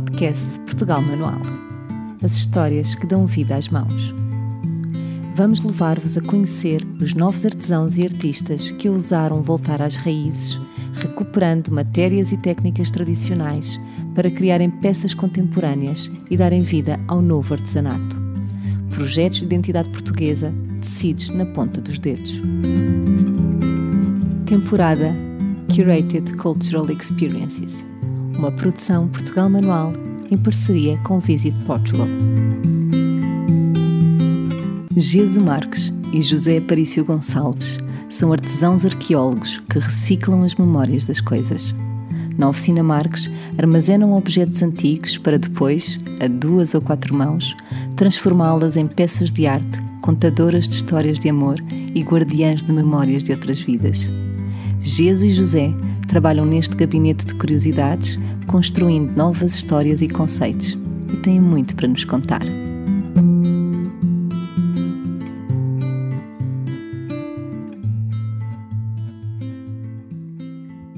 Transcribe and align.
podcast 0.00 0.60
Portugal 0.60 1.00
Manual. 1.00 1.40
As 2.22 2.32
histórias 2.32 2.94
que 2.94 3.06
dão 3.06 3.24
vida 3.24 3.56
às 3.56 3.70
mãos. 3.70 4.14
Vamos 5.34 5.62
levar-vos 5.62 6.18
a 6.18 6.20
conhecer 6.20 6.86
os 7.00 7.14
novos 7.14 7.46
artesãos 7.46 7.96
e 7.96 8.02
artistas 8.02 8.70
que 8.72 8.90
ousaram 8.90 9.40
voltar 9.40 9.80
às 9.80 9.96
raízes, 9.96 10.60
recuperando 10.92 11.72
matérias 11.72 12.30
e 12.30 12.36
técnicas 12.36 12.90
tradicionais 12.90 13.80
para 14.14 14.30
criarem 14.30 14.68
peças 14.68 15.14
contemporâneas 15.14 16.10
e 16.30 16.36
darem 16.36 16.60
vida 16.60 17.00
ao 17.08 17.22
novo 17.22 17.54
artesanato. 17.54 18.18
Projetos 18.90 19.38
de 19.38 19.46
identidade 19.46 19.88
portuguesa 19.88 20.52
tecidos 20.82 21.30
na 21.30 21.46
ponta 21.46 21.80
dos 21.80 21.98
dedos. 21.98 22.38
Temporada 24.44 25.14
Curated 25.74 26.36
Cultural 26.36 26.90
Experiences 26.90 27.95
uma 28.38 28.52
produção 28.52 29.08
Portugal 29.08 29.48
Manual 29.48 29.92
em 30.30 30.36
parceria 30.36 30.98
com 30.98 31.18
Visit 31.20 31.56
Portugal. 31.66 32.06
Jesus 34.94 35.36
Marques 35.36 35.92
e 36.12 36.20
José 36.20 36.58
Aparício 36.58 37.04
Gonçalves 37.04 37.78
são 38.08 38.32
artesãos 38.32 38.84
arqueólogos 38.84 39.58
que 39.70 39.78
reciclam 39.78 40.42
as 40.42 40.54
memórias 40.54 41.04
das 41.04 41.20
coisas. 41.20 41.74
Na 42.38 42.48
oficina 42.48 42.82
Marques, 42.82 43.30
armazenam 43.56 44.12
objetos 44.12 44.62
antigos 44.62 45.16
para 45.16 45.38
depois, 45.38 45.98
a 46.20 46.26
duas 46.26 46.74
ou 46.74 46.80
quatro 46.80 47.16
mãos, 47.16 47.56
transformá-las 47.96 48.76
em 48.76 48.86
peças 48.86 49.32
de 49.32 49.46
arte, 49.46 49.78
contadoras 50.02 50.68
de 50.68 50.76
histórias 50.76 51.18
de 51.18 51.30
amor 51.30 51.56
e 51.94 52.02
guardiãs 52.02 52.62
de 52.62 52.72
memórias 52.72 53.24
de 53.24 53.32
outras 53.32 53.60
vidas. 53.60 54.10
Jesus 54.82 55.32
e 55.32 55.34
José 55.34 55.74
trabalham 56.06 56.46
neste 56.46 56.76
gabinete 56.76 57.26
de 57.26 57.34
curiosidades 57.34 58.16
construindo 58.46 59.16
novas 59.16 59.54
histórias 59.54 60.00
e 60.02 60.08
conceitos 60.08 60.74
e 61.12 61.16
têm 61.18 61.40
muito 61.40 61.74
para 61.76 61.88
nos 61.88 62.04
contar. 62.04 62.42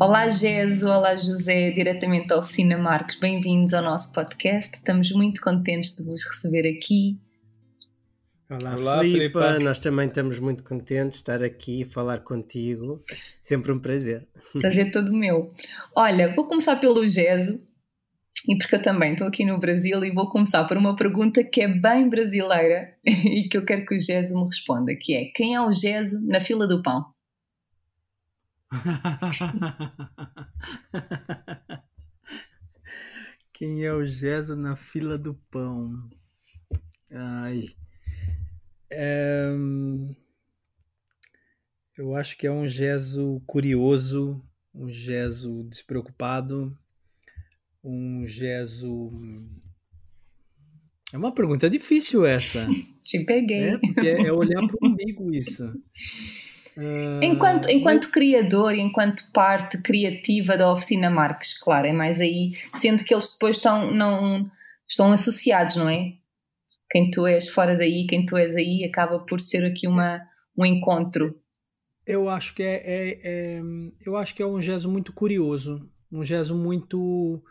Olá, 0.00 0.31
Geso, 0.31 0.89
olá, 0.89 1.17
José, 1.17 1.72
diretamente 1.72 2.28
da 2.28 2.39
Oficina 2.39 2.78
Marcos. 2.78 3.19
Bem-vindos 3.19 3.75
ao 3.75 3.83
nosso 3.83 4.12
podcast. 4.12 4.75
Estamos 4.77 5.11
muito 5.11 5.41
contentes 5.41 5.95
de 5.95 6.05
vos 6.05 6.22
receber 6.22 6.69
aqui. 6.69 7.19
Olá, 8.51 8.77
Olá 8.77 9.01
Filipa. 9.03 9.59
Nós 9.59 9.79
também 9.79 10.09
estamos 10.09 10.39
muito 10.39 10.65
contentes 10.65 11.19
de 11.19 11.21
estar 11.23 11.45
aqui 11.45 11.83
e 11.83 11.85
falar 11.85 12.21
contigo. 12.21 13.05
Sempre 13.43 13.73
um 13.73 13.79
prazer. 13.79 14.27
Prazer 14.59 14.91
todo 14.91 15.13
meu. 15.13 15.53
Olha, 15.95 16.35
vou 16.35 16.47
começar 16.47 16.77
pelo 16.77 17.07
Geso, 17.07 17.61
e 18.49 18.57
porque 18.57 18.77
eu 18.77 18.83
também 18.83 19.13
estou 19.13 19.29
aqui 19.29 19.45
no 19.45 19.59
Brasil 19.59 20.03
e 20.03 20.11
vou 20.11 20.31
começar 20.31 20.65
por 20.65 20.79
uma 20.79 20.97
pergunta 20.97 21.45
que 21.45 21.61
é 21.61 21.69
bem 21.69 22.09
brasileira 22.09 22.97
e 23.05 23.47
que 23.51 23.59
eu 23.59 23.67
quero 23.67 23.85
que 23.85 23.95
o 23.95 24.01
Geso 24.01 24.35
me 24.35 24.47
responda, 24.47 24.97
que 24.99 25.12
é 25.12 25.27
quem 25.35 25.55
é 25.55 25.61
o 25.61 25.71
Geso 25.71 26.19
na 26.27 26.41
fila 26.41 26.67
do 26.67 26.83
pão? 26.83 27.05
quem 33.53 33.85
é 33.85 33.93
o 33.93 34.07
Geso 34.07 34.57
na 34.57 34.75
fila 34.75 35.19
do 35.19 35.35
pão? 35.51 36.09
Ai. 37.12 37.77
É... 38.91 39.48
Eu 41.97 42.14
acho 42.14 42.36
que 42.39 42.47
é 42.47 42.50
um 42.50 42.69
Geso 42.69 43.42
curioso, 43.47 44.41
um 44.75 44.89
Geso 44.91 45.64
despreocupado, 45.64 46.77
um 47.83 48.27
gesso. 48.27 49.11
É 51.12 51.16
uma 51.16 51.33
pergunta 51.33 51.70
difícil 51.70 52.27
essa. 52.27 52.66
Te 53.05 53.25
peguei. 53.25 53.70
É, 53.70 53.78
porque 53.78 54.09
é 54.09 54.32
olhar 54.32 54.66
para 54.66 54.77
o 54.81 54.88
umbigo 54.88 55.32
isso. 55.32 55.72
Enquanto, 57.22 57.69
enquanto 57.69 58.10
criador, 58.12 58.75
enquanto 58.75 59.32
parte 59.32 59.78
criativa 59.78 60.56
da 60.56 60.71
oficina 60.71 61.10
Marques, 61.10 61.59
claro, 61.59 61.88
é 61.88 61.93
mais 61.93 62.21
aí, 62.21 62.53
sendo 62.75 63.03
que 63.03 63.12
eles 63.12 63.32
depois 63.32 63.56
estão, 63.56 63.93
não, 63.93 64.48
estão 64.87 65.10
associados, 65.10 65.75
não 65.75 65.88
é? 65.88 66.12
Quem 66.91 67.10
tu 67.10 67.26
és 67.26 67.49
fora 67.49 67.76
daí, 67.76 68.06
quem 68.06 68.25
tu 68.25 68.37
és 68.37 68.54
aí, 68.54 68.84
acaba 68.84 69.21
por 69.21 69.41
ser 69.41 69.65
aqui 69.65 69.87
uma, 69.87 70.21
um 70.56 70.65
encontro. 70.65 71.38
Eu 72.06 72.28
acho 72.28 72.54
que 72.54 72.62
é, 72.62 72.82
é, 72.84 73.19
é 73.22 73.60
eu 74.06 74.16
acho 74.16 74.34
que 74.34 74.43
é 74.43 74.47
um 74.47 74.60
gesso 74.60 74.91
muito 74.91 75.12
curioso, 75.12 75.88
um 76.10 76.25
gesso 76.25 76.56
muito 76.56 77.43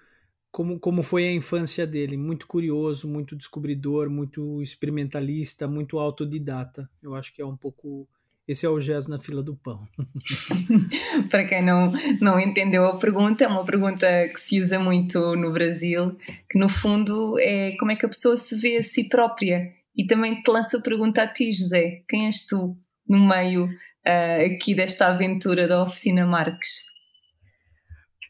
como, 0.51 0.79
como 0.79 1.03
foi 1.03 1.27
a 1.27 1.31
infância 1.31 1.85
dele. 1.85 2.17
Muito 2.17 2.47
curioso, 2.47 3.07
muito 3.07 3.35
descobridor, 3.35 4.09
muito 4.09 4.59
experimentalista, 4.59 5.67
muito 5.67 5.99
autodidata. 5.99 6.89
Eu 7.01 7.13
acho 7.13 7.31
que 7.31 7.41
é 7.41 7.45
um 7.45 7.55
pouco. 7.55 8.07
Esse 8.47 8.65
é 8.65 8.69
o 8.69 8.79
Gés 8.79 9.07
na 9.07 9.19
fila 9.19 9.43
do 9.43 9.57
pão. 9.57 9.85
Para 11.29 11.45
quem 11.45 11.61
não, 11.61 11.91
não 12.21 12.39
entendeu 12.39 12.85
a 12.85 12.97
pergunta, 12.97 13.43
é 13.43 13.47
uma 13.47 13.65
pergunta 13.65 14.07
que 14.29 14.39
se 14.39 14.61
usa 14.61 14.79
muito 14.79 15.35
no 15.35 15.51
Brasil, 15.51 16.17
que 16.49 16.57
no 16.57 16.69
fundo 16.69 17.37
é 17.39 17.75
como 17.77 17.91
é 17.91 17.97
que 17.97 18.05
a 18.05 18.09
pessoa 18.09 18.37
se 18.37 18.57
vê 18.57 18.77
a 18.77 18.83
si 18.83 19.03
própria. 19.03 19.73
E 19.93 20.07
também 20.07 20.41
te 20.41 20.49
lança 20.49 20.77
a 20.77 20.81
pergunta 20.81 21.23
a 21.23 21.27
ti, 21.27 21.53
José: 21.53 22.03
quem 22.07 22.27
és 22.27 22.45
tu 22.45 22.77
no 23.05 23.27
meio 23.27 23.65
uh, 23.65 24.45
aqui 24.45 24.73
desta 24.73 25.07
aventura 25.07 25.67
da 25.67 25.83
Oficina 25.83 26.25
Marques? 26.25 26.69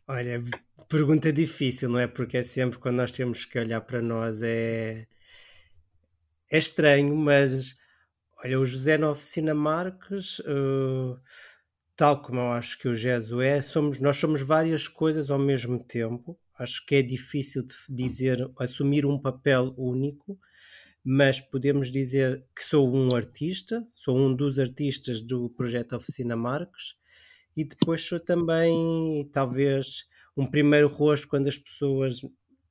Olha, 0.07 0.43
pergunta 0.89 1.31
difícil, 1.31 1.89
não 1.89 1.99
é? 1.99 2.07
Porque 2.07 2.37
é 2.37 2.43
sempre 2.43 2.79
quando 2.79 2.95
nós 2.95 3.11
temos 3.11 3.45
que 3.45 3.59
olhar 3.59 3.81
para 3.81 4.01
nós 4.01 4.41
é, 4.41 5.05
é 6.49 6.57
estranho, 6.57 7.15
mas 7.15 7.75
olha, 8.43 8.59
o 8.59 8.65
José 8.65 8.97
na 8.97 9.11
Oficina 9.11 9.53
Marques, 9.53 10.39
uh, 10.39 11.19
tal 11.95 12.21
como 12.21 12.39
eu 12.39 12.51
acho 12.51 12.77
que 12.77 12.87
o 12.87 12.93
Gesso 12.93 13.41
é, 13.41 13.61
somos, 13.61 13.99
nós 13.99 14.17
somos 14.17 14.41
várias 14.41 14.87
coisas 14.87 15.31
ao 15.31 15.39
mesmo 15.39 15.83
tempo. 15.83 16.39
Acho 16.57 16.85
que 16.85 16.95
é 16.95 17.01
difícil 17.01 17.65
dizer, 17.89 18.49
assumir 18.59 19.05
um 19.05 19.19
papel 19.19 19.73
único, 19.77 20.39
mas 21.03 21.39
podemos 21.39 21.91
dizer 21.91 22.43
que 22.55 22.63
sou 22.63 22.93
um 22.93 23.15
artista, 23.15 23.85
sou 23.93 24.17
um 24.17 24.35
dos 24.35 24.59
artistas 24.59 25.21
do 25.21 25.49
projeto 25.49 25.95
Oficina 25.95 26.35
Marques, 26.35 26.95
e 27.55 27.63
depois 27.63 28.03
sou 28.03 28.19
também, 28.19 29.27
talvez, 29.31 30.07
um 30.35 30.45
primeiro 30.45 30.87
rosto 30.87 31.27
quando 31.27 31.47
as 31.47 31.57
pessoas 31.57 32.21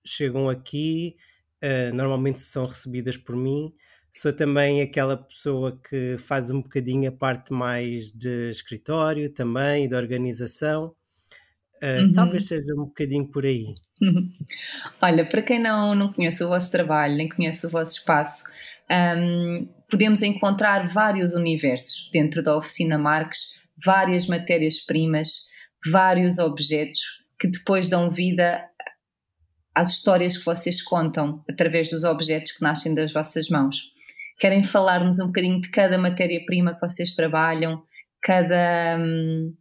chegam 0.05 0.49
aqui, 0.49 1.16
uh, 1.62 1.94
normalmente 1.94 2.38
são 2.38 2.66
recebidas 2.66 3.16
por 3.16 3.34
mim. 3.34 3.75
Sou 4.16 4.32
também 4.32 4.81
aquela 4.81 5.15
pessoa 5.15 5.78
que 5.91 6.16
faz 6.16 6.50
um 6.50 6.62
bocadinho 6.62 7.10
a 7.10 7.12
parte 7.12 7.53
mais 7.53 8.10
de 8.10 8.49
escritório 8.49 9.28
também 9.28 9.87
de 9.87 9.94
organização. 9.94 10.94
Uh, 11.82 12.06
uhum. 12.06 12.12
Talvez 12.15 12.47
seja 12.49 12.72
um 12.72 12.87
bocadinho 12.87 13.31
por 13.31 13.44
aí. 13.44 13.75
Uhum. 14.00 14.32
Olha, 15.03 15.28
para 15.28 15.43
quem 15.43 15.59
não, 15.59 15.94
não 15.94 16.15
conhece 16.15 16.43
o 16.43 16.49
vosso 16.49 16.71
trabalho, 16.71 17.15
nem 17.15 17.28
conhece 17.28 17.66
o 17.66 17.71
vosso 17.71 17.99
espaço, 17.99 18.44
um, 18.91 19.69
podemos 19.91 20.22
encontrar 20.22 20.88
vários 20.88 21.34
universos 21.34 22.09
dentro 22.10 22.43
da 22.43 22.56
oficina 22.56 22.97
Marques, 22.97 23.49
várias 23.84 24.26
matérias-primas, 24.26 25.43
vários 25.93 26.38
objetos 26.38 27.03
que 27.38 27.49
depois 27.49 27.91
dão 27.91 28.09
vida 28.09 28.65
às 29.75 29.91
histórias 29.91 30.38
que 30.38 30.44
vocês 30.47 30.81
contam 30.81 31.44
através 31.50 31.91
dos 31.91 32.03
objetos 32.03 32.53
que 32.53 32.62
nascem 32.62 32.94
das 32.94 33.12
vossas 33.12 33.50
mãos. 33.50 33.94
Querem 34.38 34.64
falar-nos 34.64 35.19
um 35.19 35.26
bocadinho 35.26 35.60
de 35.60 35.70
cada 35.70 35.98
matéria-prima 35.98 36.74
que 36.74 36.80
vocês 36.80 37.14
trabalham, 37.14 37.82
cada. 38.22 38.98
Hum... 38.98 39.54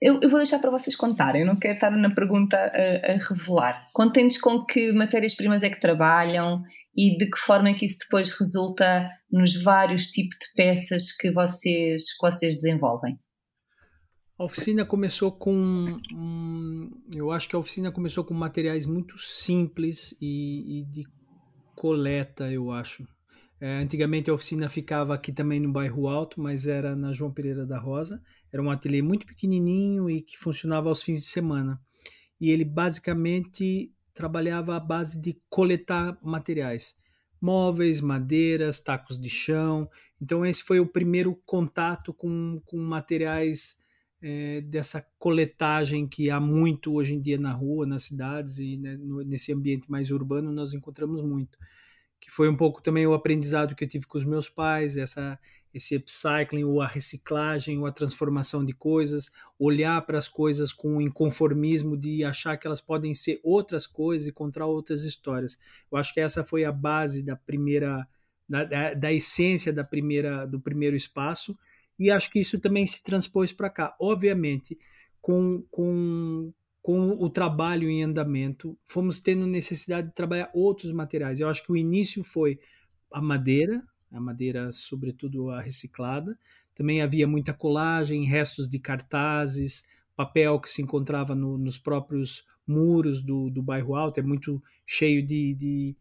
Eu, 0.00 0.20
eu, 0.22 0.30
vou 0.30 0.38
deixar 0.38 0.60
para 0.60 0.70
vocês 0.70 0.94
contarem, 0.94 1.40
eu 1.40 1.46
não 1.46 1.56
quero 1.56 1.74
estar 1.74 1.90
na 1.90 2.14
pergunta 2.14 2.56
a, 2.56 3.12
a 3.12 3.16
revelar. 3.16 3.88
Contem-nos 3.92 4.38
com 4.38 4.64
que 4.64 4.92
matérias-primas 4.92 5.64
é 5.64 5.70
que 5.70 5.80
trabalham 5.80 6.62
e 6.96 7.16
de 7.18 7.26
que 7.28 7.38
forma 7.38 7.70
é 7.70 7.74
que 7.74 7.84
isso 7.84 7.98
depois 8.00 8.30
resulta 8.30 9.10
nos 9.28 9.60
vários 9.60 10.06
tipos 10.06 10.36
de 10.38 10.52
peças 10.54 11.10
que 11.10 11.32
vocês, 11.32 12.12
que 12.12 12.30
vocês 12.30 12.54
desenvolvem. 12.54 13.18
A 14.38 14.44
oficina 14.44 14.84
começou 14.84 15.32
com. 15.32 15.98
Um, 16.14 16.90
eu 17.12 17.32
acho 17.32 17.48
que 17.48 17.56
a 17.56 17.58
oficina 17.58 17.90
começou 17.90 18.24
com 18.24 18.34
materiais 18.34 18.86
muito 18.86 19.18
simples 19.18 20.16
e, 20.20 20.80
e 20.80 20.84
de 20.84 21.04
coleta, 21.78 22.50
eu 22.50 22.72
acho. 22.72 23.06
É, 23.60 23.78
antigamente 23.78 24.28
a 24.28 24.34
oficina 24.34 24.68
ficava 24.68 25.14
aqui 25.14 25.32
também 25.32 25.60
no 25.60 25.70
bairro 25.70 26.08
Alto, 26.08 26.40
mas 26.40 26.66
era 26.66 26.96
na 26.96 27.12
João 27.12 27.32
Pereira 27.32 27.64
da 27.64 27.78
Rosa. 27.78 28.20
Era 28.52 28.60
um 28.60 28.68
ateliê 28.68 29.00
muito 29.00 29.24
pequenininho 29.24 30.10
e 30.10 30.20
que 30.20 30.36
funcionava 30.36 30.88
aos 30.88 31.04
fins 31.04 31.20
de 31.20 31.26
semana. 31.26 31.80
E 32.40 32.50
ele 32.50 32.64
basicamente 32.64 33.92
trabalhava 34.12 34.74
à 34.74 34.80
base 34.80 35.20
de 35.20 35.40
coletar 35.48 36.18
materiais, 36.20 36.96
móveis, 37.40 38.00
madeiras, 38.00 38.80
tacos 38.80 39.16
de 39.16 39.30
chão. 39.30 39.88
Então 40.20 40.44
esse 40.44 40.64
foi 40.64 40.80
o 40.80 40.86
primeiro 40.86 41.40
contato 41.46 42.12
com, 42.12 42.60
com 42.64 42.76
materiais 42.76 43.76
é, 44.20 44.60
dessa 44.62 45.06
coletagem 45.18 46.06
que 46.06 46.30
há 46.30 46.40
muito 46.40 46.94
hoje 46.94 47.14
em 47.14 47.20
dia 47.20 47.38
na 47.38 47.52
rua, 47.52 47.86
nas 47.86 48.02
cidades 48.02 48.58
e 48.58 48.76
né, 48.76 48.96
no, 48.96 49.22
nesse 49.22 49.52
ambiente 49.52 49.90
mais 49.90 50.10
urbano 50.10 50.52
nós 50.52 50.74
encontramos 50.74 51.22
muito. 51.22 51.58
Que 52.20 52.30
foi 52.30 52.48
um 52.48 52.56
pouco 52.56 52.82
também 52.82 53.06
o 53.06 53.14
aprendizado 53.14 53.76
que 53.76 53.84
eu 53.84 53.88
tive 53.88 54.06
com 54.06 54.18
os 54.18 54.24
meus 54.24 54.48
pais, 54.48 54.96
essa, 54.96 55.38
esse 55.72 55.94
upcycling, 55.94 56.64
ou 56.64 56.82
a 56.82 56.86
reciclagem, 56.86 57.78
ou 57.78 57.86
a 57.86 57.92
transformação 57.92 58.64
de 58.64 58.72
coisas, 58.72 59.30
olhar 59.56 60.04
para 60.04 60.18
as 60.18 60.28
coisas 60.28 60.72
com 60.72 61.00
inconformismo 61.00 61.96
de 61.96 62.24
achar 62.24 62.56
que 62.56 62.66
elas 62.66 62.80
podem 62.80 63.14
ser 63.14 63.38
outras 63.44 63.86
coisas 63.86 64.26
e 64.26 64.32
contar 64.32 64.66
outras 64.66 65.04
histórias. 65.04 65.60
Eu 65.92 65.96
acho 65.96 66.12
que 66.12 66.20
essa 66.20 66.42
foi 66.42 66.64
a 66.64 66.72
base 66.72 67.24
da 67.24 67.36
primeira, 67.36 68.04
da, 68.48 68.64
da, 68.64 68.94
da 68.94 69.12
essência 69.12 69.72
da 69.72 69.84
primeira, 69.84 70.44
do 70.44 70.58
primeiro 70.58 70.96
espaço 70.96 71.56
e 71.98 72.10
acho 72.10 72.30
que 72.30 72.40
isso 72.40 72.60
também 72.60 72.86
se 72.86 73.02
transpôs 73.02 73.52
para 73.52 73.68
cá. 73.68 73.96
Obviamente, 74.00 74.78
com, 75.20 75.64
com, 75.70 76.52
com 76.80 77.10
o 77.10 77.28
trabalho 77.28 77.88
em 77.88 78.02
andamento, 78.02 78.78
fomos 78.84 79.20
tendo 79.20 79.46
necessidade 79.46 80.08
de 80.08 80.14
trabalhar 80.14 80.50
outros 80.54 80.92
materiais. 80.92 81.40
Eu 81.40 81.48
acho 81.48 81.64
que 81.64 81.72
o 81.72 81.76
início 81.76 82.22
foi 82.22 82.58
a 83.12 83.20
madeira, 83.20 83.82
a 84.12 84.20
madeira, 84.20 84.70
sobretudo 84.72 85.50
a 85.50 85.60
reciclada. 85.60 86.38
Também 86.74 87.02
havia 87.02 87.26
muita 87.26 87.52
colagem, 87.52 88.24
restos 88.24 88.68
de 88.68 88.78
cartazes, 88.78 89.84
papel 90.14 90.58
que 90.60 90.68
se 90.68 90.82
encontrava 90.82 91.34
no, 91.34 91.58
nos 91.58 91.78
próprios 91.78 92.44
muros 92.66 93.22
do, 93.22 93.48
do 93.48 93.62
bairro 93.62 93.94
Alto, 93.94 94.20
é 94.20 94.22
muito 94.22 94.62
cheio 94.84 95.26
de, 95.26 95.54
de, 95.54 95.96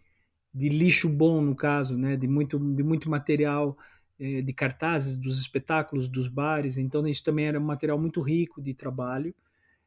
de 0.53 0.69
lixo 0.69 1.07
bom, 1.07 1.41
no 1.41 1.55
caso, 1.55 1.97
né? 1.97 2.17
de, 2.17 2.27
muito, 2.27 2.57
de 2.57 2.83
muito 2.83 3.09
material 3.09 3.77
eh, 4.19 4.41
de 4.41 4.51
cartazes 4.51 5.15
dos 5.15 5.39
espetáculos, 5.39 6.07
dos 6.07 6.27
bares, 6.27 6.79
então 6.79 7.07
isso 7.07 7.23
também 7.23 7.45
era 7.45 7.59
um 7.59 7.63
material 7.63 7.99
muito 7.99 8.19
rico 8.19 8.59
de 8.59 8.73
trabalho. 8.73 9.33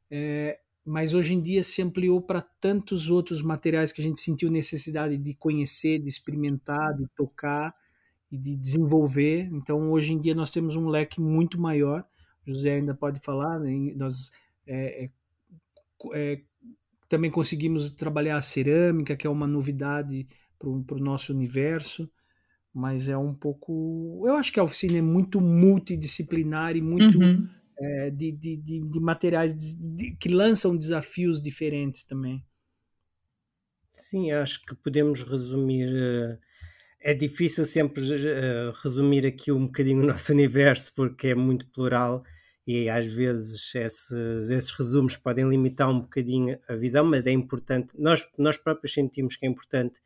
É, 0.09 0.61
mas 0.87 1.15
hoje 1.15 1.35
em 1.35 1.43
dia 1.43 1.65
se 1.65 1.82
ampliou 1.82 2.23
para 2.23 2.41
tantos 2.41 3.11
outros 3.11 3.43
materiais 3.43 3.91
que 3.91 4.00
a 4.00 4.05
gente 4.05 4.21
sentiu 4.21 4.49
necessidade 4.49 5.17
de 5.17 5.35
conhecer, 5.35 5.99
de 5.99 6.09
experimentar, 6.09 6.94
de 6.94 7.09
tocar 7.09 7.75
e 8.31 8.38
de 8.38 8.55
desenvolver. 8.56 9.49
Então 9.53 9.91
hoje 9.91 10.12
em 10.12 10.21
dia 10.21 10.35
nós 10.35 10.50
temos 10.50 10.77
um 10.77 10.88
leque 10.88 11.21
muito 11.21 11.61
maior. 11.61 12.06
O 12.47 12.50
José 12.50 12.75
ainda 12.75 12.94
pode 12.94 13.21
falar, 13.21 13.59
né? 13.59 13.93
nós 13.97 14.31
é, 14.67 15.11
é, 16.15 16.41
também 17.09 17.31
conseguimos 17.32 17.91
trabalhar 17.91 18.37
a 18.37 18.43
cerâmica, 18.43 19.17
que 19.17 19.27
é 19.27 19.31
uma 19.31 19.47
novidade 19.47 20.27
para 20.56 20.69
o 20.69 21.00
nosso 21.00 21.32
universo 21.32 22.09
mas 22.75 23.08
é 23.08 23.17
um 23.17 23.34
pouco. 23.34 24.22
Eu 24.26 24.37
acho 24.37 24.52
que 24.52 24.61
a 24.61 24.64
oficina 24.64 24.99
é 24.99 25.02
muito 25.02 25.40
multidisciplinar 25.40 26.76
e 26.76 26.81
muito 26.81 27.19
uhum. 27.19 27.49
é, 27.78 28.11
de, 28.11 28.32
de, 28.32 28.56
de, 28.56 28.81
de, 28.81 29.00
materiais 29.00 29.52
de, 29.55 30.17
que 30.17 30.28
lançam 30.28 30.76
desafios 30.76 31.40
diferentes 31.40 32.05
também. 32.05 32.44
Sim, 33.94 34.31
acho 34.31 34.64
que 34.64 34.75
podemos 34.75 35.22
resumir. 35.22 35.88
Uh, 35.88 36.38
é 37.02 37.14
difícil 37.14 37.64
sempre 37.64 38.02
uh, 38.02 38.72
resumir 38.82 39.26
aqui 39.26 39.50
um 39.50 39.67
bocadinho 39.67 40.02
o 40.02 40.06
nosso 40.06 40.32
universo 40.32 40.93
porque 40.94 41.28
é 41.28 41.34
muito 41.34 41.67
plural 41.69 42.22
e 42.67 42.88
às 42.88 43.06
vezes 43.06 43.75
esses, 43.75 44.50
esses 44.50 44.70
resumos 44.70 45.17
podem 45.17 45.49
limitar 45.49 45.90
um 45.90 46.00
bocadinho 46.00 46.58
a 46.69 46.76
visão, 46.76 47.05
mas 47.05 47.26
é 47.26 47.32
importante. 47.32 47.88
Nós, 47.99 48.25
nós 48.38 48.56
próprios 48.56 48.93
sentimos 48.93 49.37
que 49.37 49.46
é 49.46 49.49
importante 49.49 50.00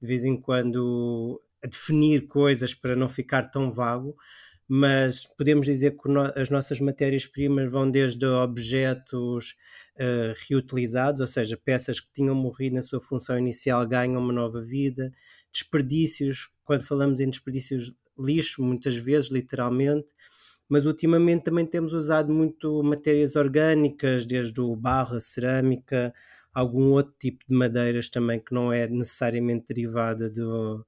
de 0.00 0.06
vez 0.06 0.24
em 0.24 0.36
quando 0.38 1.40
a 1.62 1.66
definir 1.66 2.26
coisas 2.26 2.74
para 2.74 2.96
não 2.96 3.08
ficar 3.08 3.50
tão 3.50 3.72
vago, 3.72 4.16
mas 4.68 5.26
podemos 5.26 5.66
dizer 5.66 5.96
que 5.96 6.08
as 6.34 6.48
nossas 6.48 6.80
matérias-primas 6.80 7.70
vão 7.70 7.90
desde 7.90 8.24
objetos 8.24 9.56
uh, 9.96 10.34
reutilizados, 10.48 11.20
ou 11.20 11.26
seja, 11.26 11.60
peças 11.62 12.00
que 12.00 12.12
tinham 12.12 12.34
morrido 12.34 12.76
na 12.76 12.82
sua 12.82 13.00
função 13.00 13.38
inicial 13.38 13.86
ganham 13.86 14.20
uma 14.20 14.32
nova 14.32 14.60
vida, 14.60 15.12
desperdícios, 15.52 16.50
quando 16.64 16.82
falamos 16.84 17.20
em 17.20 17.28
desperdícios, 17.28 17.92
lixo, 18.18 18.62
muitas 18.62 18.96
vezes, 18.96 19.30
literalmente, 19.30 20.14
mas 20.68 20.86
ultimamente 20.86 21.44
também 21.44 21.66
temos 21.66 21.92
usado 21.92 22.32
muito 22.32 22.82
matérias 22.82 23.36
orgânicas, 23.36 24.24
desde 24.24 24.58
o 24.60 24.74
barro, 24.74 25.16
a 25.16 25.20
cerâmica, 25.20 26.14
algum 26.54 26.92
outro 26.92 27.14
tipo 27.18 27.44
de 27.46 27.54
madeiras 27.54 28.08
também 28.08 28.40
que 28.40 28.54
não 28.54 28.72
é 28.72 28.88
necessariamente 28.88 29.66
derivada 29.68 30.30
do, 30.30 30.82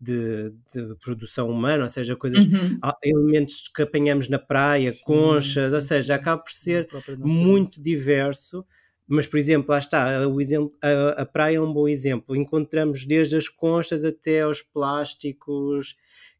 de, 0.00 0.50
de, 0.72 0.94
produção 1.02 1.48
humana, 1.48 1.82
ou 1.82 1.88
seja, 1.88 2.16
coisas, 2.16 2.44
uhum. 2.44 2.78
elementos 3.02 3.68
que 3.68 3.82
apanhamos 3.82 4.28
na 4.28 4.38
praia, 4.38 4.90
sim, 4.90 5.04
conchas, 5.04 5.68
sim, 5.68 5.74
ou 5.74 5.80
seja, 5.80 6.14
sim. 6.14 6.20
acaba 6.20 6.42
por 6.42 6.50
ser 6.50 6.88
muito 7.18 7.80
diverso. 7.80 8.64
Mas, 9.06 9.26
por 9.26 9.38
exemplo, 9.38 9.72
lá 9.72 9.78
está, 9.78 10.26
o 10.28 10.40
exemplo, 10.40 10.72
a, 10.80 11.22
a, 11.22 11.26
praia 11.26 11.56
é 11.56 11.60
um 11.60 11.72
bom 11.72 11.88
exemplo. 11.88 12.36
Encontramos 12.36 13.04
desde 13.04 13.36
as 13.36 13.48
conchas 13.48 14.04
até 14.04 14.42
aos 14.42 14.62
plásticos, 14.62 15.96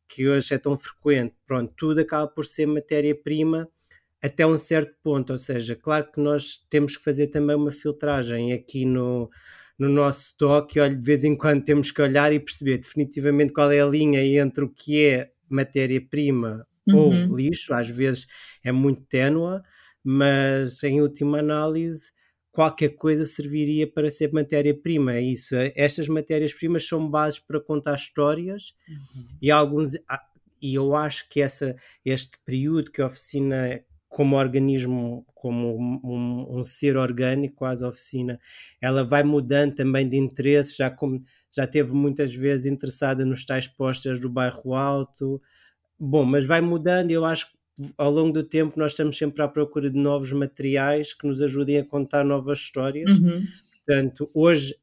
que 0.09 0.29
hoje 0.29 0.55
é 0.55 0.59
tão 0.59 0.79
frequente. 0.79 1.35
Pronto, 1.47 1.75
tudo 1.77 2.01
acaba 2.01 2.29
por 2.29 2.47
ser 2.47 2.67
matéria-prima 2.67 3.69
até 4.23 4.47
um 4.47 4.57
certo 4.57 4.95
ponto. 5.03 5.31
Ou 5.33 5.39
seja, 5.39 5.75
claro 5.75 6.11
que 6.13 6.21
nós 6.21 6.65
temos 6.71 6.97
que 6.97 7.03
fazer 7.03 7.27
também 7.27 7.57
uma 7.57 7.73
filtragem 7.73 8.53
aqui 8.53 8.85
no, 8.85 9.29
no 9.81 9.89
nosso 9.89 10.27
stock 10.27 10.77
e 10.77 10.81
olha, 10.81 10.95
de 10.95 11.05
vez 11.05 11.25
em 11.25 11.35
quando 11.35 11.65
temos 11.65 11.91
que 11.91 12.03
olhar 12.03 12.31
e 12.35 12.39
perceber 12.39 12.77
definitivamente 12.77 13.51
qual 13.51 13.73
é 13.73 13.81
a 13.81 13.87
linha 13.87 14.23
entre 14.23 14.63
o 14.63 14.69
que 14.69 15.07
é 15.07 15.33
matéria-prima 15.49 16.67
uhum. 16.87 17.31
ou 17.31 17.37
lixo, 17.37 17.73
às 17.73 17.89
vezes 17.89 18.27
é 18.63 18.71
muito 18.71 19.01
ténua, 19.07 19.63
mas 20.05 20.85
em 20.85 21.01
última 21.01 21.39
análise 21.39 22.13
qualquer 22.53 22.91
coisa 22.91 23.25
serviria 23.25 23.91
para 23.91 24.11
ser 24.11 24.31
matéria-prima. 24.35 25.15
É 25.15 25.23
isso, 25.23 25.55
estas 25.75 26.09
matérias-primas 26.09 26.87
são 26.87 27.09
bases 27.09 27.39
para 27.39 27.59
contar 27.59 27.95
histórias 27.95 28.75
uhum. 28.87 29.27
e 29.41 29.51
alguns 29.51 29.95
ah, 30.07 30.23
e 30.61 30.75
eu 30.75 30.95
acho 30.95 31.27
que 31.31 31.41
essa, 31.41 31.75
este 32.05 32.33
período 32.45 32.91
que 32.91 33.01
a 33.01 33.07
oficina 33.07 33.83
como 34.11 34.37
organismo, 34.37 35.25
como 35.33 35.79
um, 35.79 36.59
um, 36.59 36.65
ser 36.65 36.97
orgânico, 36.97 37.55
quase 37.55 37.85
oficina, 37.85 38.39
ela 38.81 39.05
vai 39.05 39.23
mudando 39.23 39.77
também 39.77 40.07
de 40.07 40.17
interesse, 40.17 40.77
já, 40.77 40.91
como, 40.91 41.23
já 41.51 41.65
teve 41.65 41.93
muitas 41.95 42.35
vezes 42.35 42.67
interessada 42.67 43.25
nos 43.25 43.47
tais 43.47 43.69
posters 43.69 44.19
do 44.21 44.29
bairro 44.29 44.75
alto, 44.75 45.41
bom, 45.99 46.25
mas 46.25 46.45
vai 46.45 46.61
mudando 46.61 47.13
eu 47.13 47.25
acho 47.25 47.53
que 47.53 47.61
ao 47.97 48.11
longo 48.11 48.33
do 48.33 48.43
tempo 48.43 48.79
nós 48.79 48.93
estamos 48.93 49.17
sempre 49.17 49.43
à 49.43 49.49
procura 49.49 49.89
de 49.89 49.99
novos 49.99 50.33
materiais 50.33 51.15
que 51.15 51.27
nos 51.27 51.41
ajudem 51.41 51.79
a 51.79 51.87
contar 51.87 52.25
novas 52.25 52.59
histórias. 52.59 53.13
Uhum. 53.13 53.47
Portanto, 53.71 54.29
hoje 54.35 54.75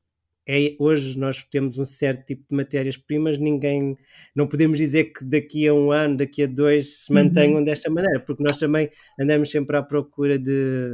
é, 0.47 0.75
hoje 0.79 1.19
nós 1.19 1.43
temos 1.43 1.77
um 1.77 1.83
certo 1.83 2.25
tipo 2.25 2.45
de 2.49 2.55
matérias-primas, 2.55 3.37
ninguém, 3.37 3.97
não 4.33 4.47
podemos 4.47 4.77
dizer 4.77 5.11
que 5.11 5.25
daqui 5.25 5.67
a 5.67 5.73
um 5.73 5.91
ano, 5.91 6.15
daqui 6.17 6.43
a 6.43 6.47
dois 6.47 7.03
se 7.03 7.13
mantenham 7.13 7.57
uhum. 7.57 7.63
desta 7.65 7.89
maneira, 7.89 8.21
porque 8.21 8.41
nós 8.41 8.57
também 8.57 8.89
andamos 9.19 9.51
sempre 9.51 9.75
à 9.75 9.83
procura 9.83 10.39
de 10.39 10.89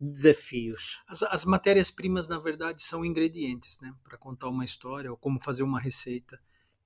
desafios. 0.00 1.00
As, 1.08 1.22
as 1.24 1.44
matérias-primas, 1.44 2.28
na 2.28 2.38
verdade, 2.38 2.80
são 2.82 3.04
ingredientes, 3.04 3.80
né, 3.80 3.92
para 4.04 4.16
contar 4.16 4.48
uma 4.48 4.64
história 4.64 5.10
ou 5.10 5.16
como 5.16 5.42
fazer 5.42 5.64
uma 5.64 5.80
receita. 5.80 6.38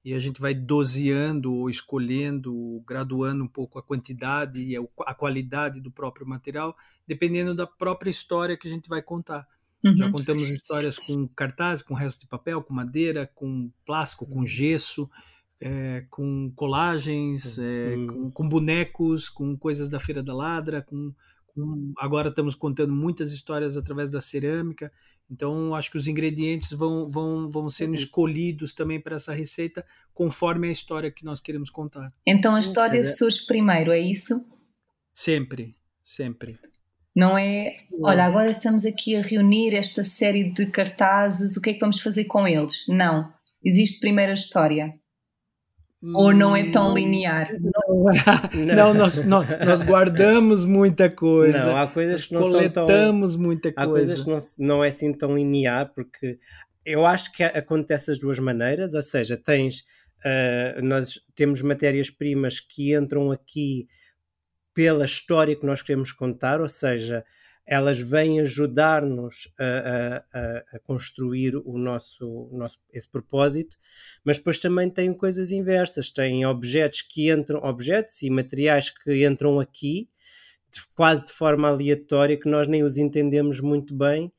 E 0.02 0.14
a 0.14 0.18
gente 0.18 0.40
vai 0.40 0.54
doseando 0.54 1.52
ou 1.52 1.68
escolhendo, 1.68 2.80
graduando 2.87 3.42
um 3.42 3.49
pouco 3.49 3.78
a 3.78 3.82
quantidade 3.82 4.62
e 4.62 4.76
a 4.76 5.14
qualidade 5.14 5.80
do 5.82 5.90
próprio 5.90 6.26
material, 6.26 6.76
dependendo 7.06 7.54
da 7.54 7.66
própria 7.66 8.08
história 8.08 8.56
que 8.56 8.68
a 8.68 8.70
gente 8.70 8.88
vai 8.88 9.02
contar. 9.02 9.46
Uhum. 9.87 9.97
Já 9.97 10.11
contamos 10.11 10.50
histórias 10.50 10.99
com 10.99 11.28
cartaz, 11.28 11.81
com 11.81 11.95
resto 11.95 12.23
de 12.23 12.26
papel, 12.26 12.61
com 12.61 12.75
madeira, 12.75 13.31
com 13.35 13.71
plástico, 13.85 14.26
com 14.26 14.40
uhum. 14.40 14.47
gesso, 14.47 15.09
é, 15.61 16.05
com 16.11 16.50
colagens, 16.57 17.59
é, 17.59 17.95
com, 17.95 18.31
com, 18.33 18.49
bonecos, 18.49 19.28
com 19.28 19.57
coisas 19.57 19.88
da 19.88 20.00
Feira 20.00 20.25
da 20.25 20.35
Ladra, 20.35 20.83
com, 20.83 21.14
com, 21.47 21.93
agora 21.99 22.31
estamos 22.31 22.57
contando 22.57 22.93
muitas 22.93 23.31
histórias 23.31 23.76
através 23.76 24.11
da 24.11 24.21
cerâmica. 24.21 24.90
Então, 25.31 25.75
acho 25.75 25.90
que 25.90 25.97
os 25.97 26.09
ingredientes 26.09 26.73
vão, 26.73 27.07
vão, 27.07 27.49
vão 27.49 27.71
sendo 27.71 27.95
escolhidos 27.95 28.73
também 28.73 29.00
para 29.00 29.16
essa 29.16 29.33
receita 29.33 29.85
conforme 30.12 30.69
a 30.69 30.73
história 30.73 31.11
que 31.12 31.25
nós 31.25 31.40
queremos 31.40 31.71
contar. 31.71 32.12
Então, 32.26 32.57
a 32.57 32.61
história 32.61 33.05
surge 33.05 33.47
primeiro, 33.47 33.93
é 33.93 34.00
isso? 34.00 34.45
Sempre, 35.12 35.76
sempre. 36.02 36.59
Não 37.16 37.38
é, 37.38 37.73
olha, 38.02 38.25
agora 38.25 38.50
estamos 38.50 38.85
aqui 38.85 39.16
a 39.16 39.23
reunir 39.23 39.75
esta 39.75 40.04
série 40.04 40.52
de 40.52 40.66
cartazes, 40.66 41.56
o 41.56 41.62
que 41.62 41.70
é 41.70 41.73
que 41.73 41.80
vamos 41.80 41.99
fazer 41.99 42.25
com 42.25 42.46
eles? 42.46 42.85
Não. 42.87 43.32
Existe 43.64 44.00
primeiro 44.00 44.32
a 44.32 44.35
história. 44.35 44.92
Ou 46.14 46.35
não 46.35 46.54
é 46.54 46.70
tão 46.70 46.92
linear? 46.92 47.50
Não, 47.58 48.75
não 48.76 48.94
nós, 48.94 49.25
nós, 49.25 49.49
nós, 49.64 49.82
guardamos 49.82 50.62
muita 50.66 51.08
coisa. 51.08 51.64
Não, 51.64 51.76
há 51.76 51.87
coisas 51.87 52.26
que 52.26 52.35
não 52.35 52.42
coletamos 52.42 53.30
são 53.32 53.40
tão, 53.40 53.46
muita 53.46 53.73
coisa. 53.73 53.90
Há 53.90 53.92
coisas 53.92 54.23
que 54.23 54.30
não, 54.30 54.38
não 54.68 54.85
é 54.85 54.88
assim 54.88 55.11
tão 55.14 55.35
linear, 55.35 55.90
porque 55.94 56.38
eu 56.85 57.06
acho 57.06 57.32
que 57.32 57.42
acontece 57.42 58.11
as 58.11 58.18
duas 58.18 58.38
maneiras, 58.38 58.92
ou 58.92 59.02
seja, 59.02 59.38
tens, 59.38 59.80
uh, 60.25 60.85
nós 60.85 61.18
temos 61.35 61.62
matérias-primas 61.62 62.61
que 62.61 62.94
entram 62.94 63.32
aqui 63.32 63.87
pela 64.76 65.06
história 65.06 65.56
que 65.56 65.64
nós 65.64 65.80
queremos 65.80 66.12
contar, 66.12 66.61
ou 66.61 66.68
seja, 66.68 67.25
elas 67.66 67.99
vêm 67.99 68.40
ajudar-nos 68.40 69.49
a, 69.59 70.23
a, 70.35 70.76
a, 70.76 70.78
construir 70.80 71.56
o 71.56 71.78
nosso, 71.78 72.50
nosso, 72.52 72.78
esse 72.92 73.09
propósito, 73.09 73.75
mas 74.23 74.37
depois 74.37 74.59
também 74.59 74.90
tem 74.90 75.14
coisas 75.14 75.50
inversas, 75.50 76.12
tem 76.12 76.45
objetos 76.45 77.00
que 77.00 77.33
entram, 77.33 77.59
objetos 77.64 78.21
e 78.21 78.28
materiais 78.28 78.90
que 78.90 79.26
entram 79.26 79.59
aqui 79.59 80.11
de, 80.71 80.87
quase 80.95 81.25
de 81.25 81.33
forma 81.33 81.68
aleatória 81.68 82.38
que 82.38 82.49
nós 82.49 82.68
nem 82.68 82.85
os 82.85 82.99
entendemos 82.99 83.61
muito 83.61 83.97
bem 83.97 84.30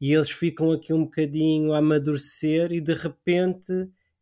e 0.00 0.14
eles 0.14 0.30
ficam 0.30 0.72
aqui 0.72 0.94
um 0.94 1.04
bocadinho 1.04 1.74
a 1.74 1.78
amadurecer 1.78 2.72
e 2.72 2.80
de 2.80 2.94
repente 2.94 3.70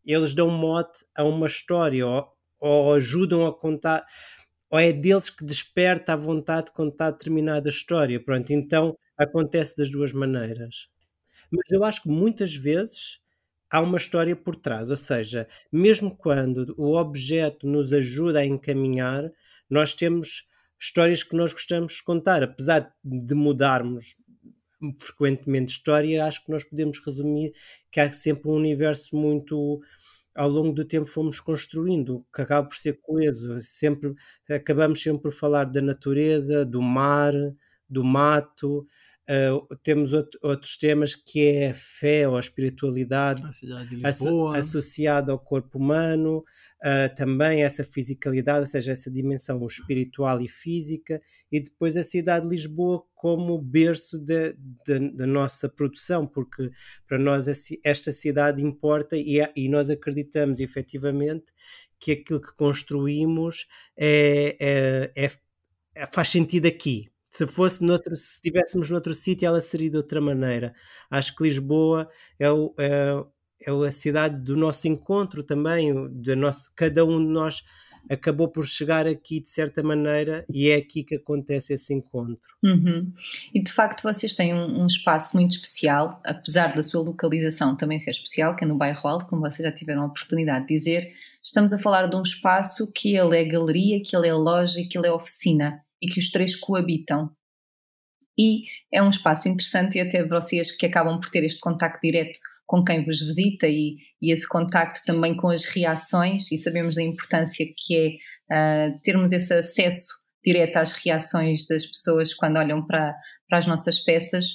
eles 0.04 0.34
dão 0.34 0.50
mote 0.50 1.04
a 1.14 1.22
uma 1.22 1.46
história 1.46 2.04
ou, 2.04 2.26
ou 2.58 2.94
ajudam 2.94 3.46
a 3.46 3.56
contar 3.56 4.04
ou 4.72 4.78
é 4.78 4.90
deles 4.90 5.28
que 5.28 5.44
desperta 5.44 6.14
a 6.14 6.16
vontade 6.16 6.66
de 6.66 6.72
contar 6.72 7.10
determinada 7.10 7.68
história. 7.68 8.18
Pronto, 8.18 8.50
então 8.52 8.96
acontece 9.18 9.76
das 9.76 9.90
duas 9.90 10.14
maneiras. 10.14 10.88
Mas 11.50 11.70
eu 11.70 11.84
acho 11.84 12.02
que 12.02 12.08
muitas 12.08 12.54
vezes 12.54 13.20
há 13.70 13.82
uma 13.82 13.98
história 13.98 14.34
por 14.34 14.56
trás, 14.56 14.88
ou 14.88 14.96
seja, 14.96 15.46
mesmo 15.70 16.16
quando 16.16 16.74
o 16.78 16.96
objeto 16.96 17.66
nos 17.66 17.92
ajuda 17.92 18.40
a 18.40 18.46
encaminhar, 18.46 19.30
nós 19.68 19.92
temos 19.92 20.48
histórias 20.80 21.22
que 21.22 21.36
nós 21.36 21.52
gostamos 21.52 21.94
de 21.94 22.02
contar, 22.02 22.42
apesar 22.42 22.94
de 23.04 23.34
mudarmos 23.34 24.16
frequentemente 24.98 25.72
história, 25.72 26.24
acho 26.24 26.44
que 26.44 26.50
nós 26.50 26.64
podemos 26.64 26.98
resumir 27.04 27.52
que 27.90 28.00
há 28.00 28.10
sempre 28.10 28.48
um 28.48 28.54
universo 28.54 29.14
muito 29.14 29.80
ao 30.34 30.48
longo 30.48 30.72
do 30.74 30.84
tempo 30.84 31.06
fomos 31.06 31.40
construindo, 31.40 32.24
que 32.34 32.42
acaba 32.42 32.66
por 32.68 32.76
ser 32.76 32.98
coeso. 33.02 33.56
Sempre, 33.58 34.14
acabamos 34.50 35.02
sempre 35.02 35.22
por 35.22 35.32
falar 35.32 35.64
da 35.64 35.80
natureza, 35.82 36.64
do 36.64 36.80
mar, 36.82 37.34
do 37.88 38.04
mato. 38.04 38.86
Uh, 39.22 39.76
temos 39.84 40.12
outro, 40.12 40.38
outros 40.42 40.76
temas 40.76 41.14
que 41.14 41.46
é 41.46 41.70
a 41.70 41.74
fé 41.74 42.26
ou 42.26 42.36
a 42.36 42.40
espiritualidade 42.40 43.40
asso 44.02 44.48
associada 44.48 45.30
ao 45.30 45.38
corpo 45.38 45.78
humano, 45.78 46.38
uh, 46.38 47.14
também 47.14 47.62
essa 47.62 47.84
fisicalidade, 47.84 48.60
ou 48.60 48.66
seja, 48.66 48.90
essa 48.90 49.08
dimensão 49.08 49.64
espiritual 49.64 50.40
e 50.40 50.48
física, 50.48 51.22
e 51.52 51.60
depois 51.60 51.96
a 51.96 52.02
cidade 52.02 52.48
de 52.48 52.50
Lisboa 52.50 53.04
como 53.14 53.62
berço 53.62 54.18
da 54.18 55.26
nossa 55.26 55.68
produção, 55.68 56.26
porque 56.26 56.70
para 57.06 57.16
nós 57.16 57.46
esta 57.84 58.10
cidade 58.10 58.60
importa 58.60 59.16
e, 59.16 59.38
é, 59.38 59.52
e 59.54 59.68
nós 59.68 59.88
acreditamos 59.88 60.58
efetivamente 60.58 61.52
que 62.00 62.10
aquilo 62.10 62.40
que 62.40 62.52
construímos 62.56 63.68
é, 63.96 64.56
é, 65.14 65.30
é 65.94 66.06
faz 66.10 66.30
sentido 66.30 66.66
aqui, 66.66 67.11
se 67.32 67.46
fosse 67.46 67.82
noutro, 67.82 68.14
se 68.14 68.34
estivéssemos 68.34 68.90
noutro 68.90 69.14
sítio, 69.14 69.46
ela 69.46 69.62
seria 69.62 69.88
de 69.88 69.96
outra 69.96 70.20
maneira. 70.20 70.74
Acho 71.10 71.34
que 71.34 71.44
Lisboa 71.44 72.06
é, 72.38 72.50
o, 72.50 72.74
é, 72.78 73.24
é 73.66 73.70
a 73.70 73.90
cidade 73.90 74.38
do 74.44 74.54
nosso 74.54 74.86
encontro 74.86 75.42
também, 75.42 76.10
de 76.10 76.34
nosso, 76.34 76.70
cada 76.76 77.02
um 77.06 77.26
de 77.26 77.32
nós 77.32 77.62
acabou 78.10 78.48
por 78.48 78.66
chegar 78.66 79.06
aqui 79.06 79.40
de 79.40 79.48
certa 79.48 79.82
maneira 79.82 80.44
e 80.52 80.68
é 80.68 80.74
aqui 80.74 81.02
que 81.02 81.14
acontece 81.14 81.72
esse 81.72 81.94
encontro. 81.94 82.54
Uhum. 82.62 83.10
E 83.54 83.62
de 83.62 83.72
facto 83.72 84.02
vocês 84.02 84.34
têm 84.34 84.52
um, 84.52 84.82
um, 84.82 84.86
espaço 84.86 85.34
muito 85.34 85.52
especial, 85.52 86.20
apesar 86.26 86.74
da 86.74 86.82
sua 86.82 87.00
localização 87.00 87.74
também 87.74 87.98
ser 87.98 88.10
especial, 88.10 88.54
que 88.56 88.64
é 88.64 88.68
no 88.68 88.76
bairro 88.76 89.08
Alto, 89.08 89.24
como 89.24 89.40
vocês 89.40 89.66
já 89.66 89.74
tiveram 89.74 90.02
a 90.02 90.06
oportunidade 90.06 90.66
de 90.66 90.76
dizer, 90.76 91.14
estamos 91.42 91.72
a 91.72 91.78
falar 91.78 92.08
de 92.08 92.16
um 92.16 92.22
espaço 92.22 92.92
que 92.92 93.16
ele 93.16 93.38
é 93.38 93.44
galeria, 93.44 94.02
que 94.02 94.14
ele 94.14 94.28
é 94.28 94.34
loja 94.34 94.86
que 94.86 94.98
ele 94.98 95.06
é 95.06 95.12
oficina 95.12 95.82
e 96.02 96.08
que 96.08 96.18
os 96.18 96.30
três 96.30 96.56
coabitam. 96.56 97.30
E 98.36 98.64
é 98.92 99.02
um 99.02 99.10
espaço 99.10 99.48
interessante 99.48 99.96
e 99.96 100.00
até 100.00 100.26
vocês 100.26 100.74
que 100.74 100.86
acabam 100.86 101.20
por 101.20 101.30
ter 101.30 101.44
este 101.44 101.60
contacto 101.60 102.00
direto 102.02 102.38
com 102.66 102.82
quem 102.82 103.04
vos 103.04 103.20
visita 103.20 103.68
e, 103.68 103.98
e 104.20 104.32
esse 104.32 104.48
contacto 104.48 105.00
também 105.04 105.36
com 105.36 105.50
as 105.50 105.66
reações, 105.66 106.50
e 106.50 106.56
sabemos 106.56 106.96
a 106.96 107.02
importância 107.02 107.66
que 107.76 108.18
é 108.50 108.88
uh, 108.88 109.00
termos 109.02 109.32
esse 109.32 109.52
acesso 109.52 110.08
direto 110.44 110.76
às 110.78 110.92
reações 110.92 111.66
das 111.66 111.86
pessoas 111.86 112.32
quando 112.32 112.56
olham 112.56 112.84
para, 112.86 113.14
para 113.46 113.58
as 113.58 113.66
nossas 113.66 114.00
peças, 114.00 114.46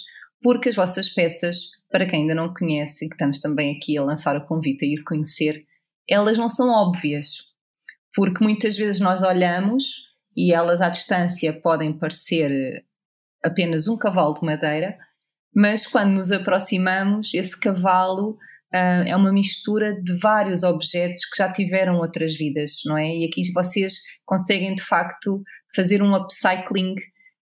porque 0.42 0.70
as 0.70 0.76
vossas 0.76 1.10
peças, 1.10 1.70
para 1.92 2.08
quem 2.08 2.22
ainda 2.22 2.34
não 2.34 2.54
conhece, 2.54 3.06
e 3.06 3.08
que 3.08 3.14
estamos 3.14 3.40
também 3.40 3.76
aqui 3.76 3.98
a 3.98 4.04
lançar 4.04 4.36
o 4.36 4.48
convite 4.48 4.84
a 4.84 4.88
ir 4.88 5.04
conhecer, 5.04 5.62
elas 6.10 6.40
não 6.40 6.50
são 6.50 6.70
óbvias, 6.70 7.38
porque 8.16 8.44
muitas 8.44 8.76
vezes 8.76 9.00
nós 9.00 9.22
olhamos 9.22 10.07
e 10.38 10.54
elas 10.54 10.80
à 10.80 10.90
distância 10.90 11.52
podem 11.52 11.98
parecer 11.98 12.86
apenas 13.44 13.88
um 13.88 13.98
cavalo 13.98 14.36
de 14.36 14.46
madeira, 14.46 14.96
mas 15.56 15.88
quando 15.88 16.12
nos 16.12 16.32
aproximamos, 16.32 17.34
esse 17.34 17.60
cavalo 17.60 18.38
uh, 18.74 19.04
é 19.08 19.16
uma 19.16 19.34
mistura 19.34 20.00
de 20.00 20.16
vários 20.20 20.62
objetos 20.62 21.26
que 21.26 21.38
já 21.38 21.52
tiveram 21.52 21.96
outras 21.98 22.38
vidas, 22.38 22.74
não 22.86 22.96
é? 22.96 23.08
E 23.08 23.26
aqui 23.26 23.42
vocês 23.52 23.96
conseguem 24.24 24.76
de 24.76 24.84
facto 24.84 25.42
fazer 25.76 26.04
um 26.04 26.14
upcycling 26.16 26.94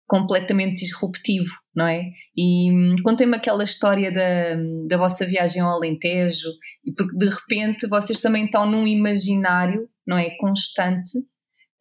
completamente 0.07 0.85
disruptivo, 0.85 1.51
não 1.75 1.87
é? 1.87 2.05
E 2.37 2.71
hum, 2.71 2.97
contem-me 3.03 3.37
aquela 3.37 3.65
história 3.65 4.13
da, 4.13 4.57
da 4.87 4.99
vossa 4.99 5.25
viagem 5.25 5.63
ao 5.63 5.71
Alentejo, 5.71 6.49
porque 6.95 7.17
de 7.17 7.31
repente 7.31 7.89
vocês 7.89 8.21
também 8.21 8.45
estão 8.45 8.71
num 8.71 8.87
imaginário, 8.87 9.89
não 10.07 10.19
é? 10.19 10.37
Constante, 10.37 11.19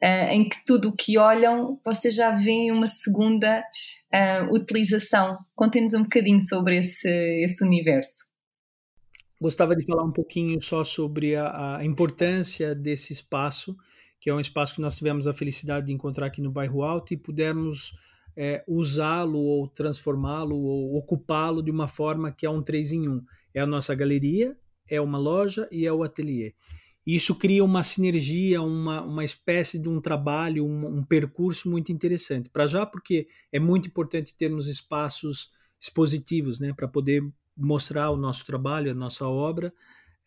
em 0.02 0.50
que 0.50 0.58
tudo 0.66 0.90
o 0.90 0.96
que 0.96 1.18
olham 1.18 1.80
vocês 1.86 2.16
já 2.16 2.32
veem 2.32 2.72
uma 2.72 2.88
segunda 2.88 3.64
uh, 4.14 4.54
utilização. 4.54 5.38
Contem-nos 5.56 5.94
um 5.94 6.04
bocadinho 6.04 6.42
sobre 6.42 6.78
esse, 6.78 7.08
esse 7.44 7.64
universo. 7.64 8.32
Gostava 9.42 9.76
de 9.76 9.86
falar 9.86 10.04
um 10.04 10.12
pouquinho 10.12 10.62
só 10.62 10.84
sobre 10.84 11.36
a, 11.36 11.78
a 11.78 11.86
importância 11.86 12.76
desse 12.76 13.12
espaço, 13.12 13.76
que 14.20 14.30
é 14.30 14.34
um 14.34 14.40
espaço 14.40 14.76
que 14.76 14.82
nós 14.82 14.96
tivemos 14.96 15.28
a 15.28 15.34
felicidade 15.34 15.88
de 15.88 15.94
encontrar 15.94 16.28
aqui 16.28 16.42
no 16.42 16.52
bairro 16.52 16.84
Alto 16.84 17.14
e 17.14 17.18
pudemos 17.18 17.92
é, 18.38 18.64
usá-lo 18.68 19.40
ou 19.40 19.68
transformá-lo 19.68 20.56
ou 20.56 20.96
ocupá-lo 20.96 21.64
de 21.64 21.72
uma 21.72 21.88
forma 21.88 22.32
que 22.32 22.46
é 22.46 22.50
um 22.50 22.62
3 22.62 22.92
em 22.92 23.10
1. 23.10 23.26
É 23.54 23.62
a 23.62 23.66
nossa 23.66 23.96
galeria, 23.96 24.56
é 24.88 25.02
uma 25.02 25.18
loja 25.18 25.68
e 25.72 25.86
é 25.88 25.92
o 25.92 26.04
ateliê. 26.04 26.54
Isso 27.06 27.36
cria 27.36 27.64
uma 27.64 27.82
sinergia, 27.82 28.62
uma, 28.62 29.02
uma 29.02 29.24
espécie 29.24 29.80
de 29.80 29.90
um 29.90 30.00
trabalho, 30.00 30.66
um, 30.66 31.00
um 31.00 31.04
percurso 31.04 31.70
muito 31.70 31.92
interessante. 31.92 32.50
Para 32.50 32.68
já, 32.68 32.86
porque 32.86 33.28
é 33.52 33.60
muito 33.60 33.88
importante 33.88 34.36
termos 34.36 34.68
espaços 34.68 35.52
expositivos, 35.80 36.60
né, 36.60 36.74
para 36.74 36.88
poder 36.88 37.24
mostrar 37.58 38.12
o 38.12 38.18
nosso 38.18 38.46
trabalho, 38.46 38.92
a 38.92 38.96
nossa 38.96 39.28
obra. 39.28 39.74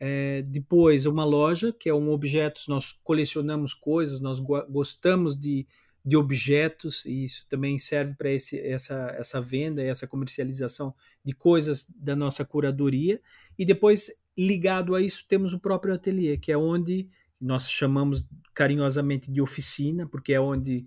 É, 0.00 0.43
depois, 0.43 1.07
uma 1.07 1.25
loja, 1.25 1.73
que 1.73 1.88
é 1.88 1.95
um 1.95 2.11
objeto, 2.11 2.61
nós 2.69 2.93
colecionamos 2.93 3.73
coisas, 3.73 4.21
nós 4.21 4.40
gostamos 4.40 5.37
de, 5.37 5.66
de 6.04 6.16
objetos, 6.16 7.07
e 7.07 7.25
isso 7.25 7.47
também 7.49 7.78
serve 7.78 8.14
para 8.14 8.31
essa, 8.31 8.95
essa 9.16 9.40
venda, 9.40 9.83
essa 9.83 10.09
comercialização 10.09 10.93
de 11.25 11.33
coisas 11.33 11.88
da 11.97 12.16
nossa 12.16 12.45
curadoria. 12.45 13.21
E 13.57 13.64
depois 13.64 14.11
ligado 14.36 14.94
a 14.94 15.00
isso 15.00 15.26
temos 15.28 15.52
o 15.52 15.60
próprio 15.60 15.94
ateliê, 15.94 16.36
que 16.36 16.52
é 16.52 16.56
onde 16.56 17.08
nós 17.40 17.70
chamamos 17.70 18.26
carinhosamente 18.54 19.30
de 19.30 19.40
oficina, 19.40 20.06
porque 20.06 20.32
é 20.32 20.40
onde 20.40 20.86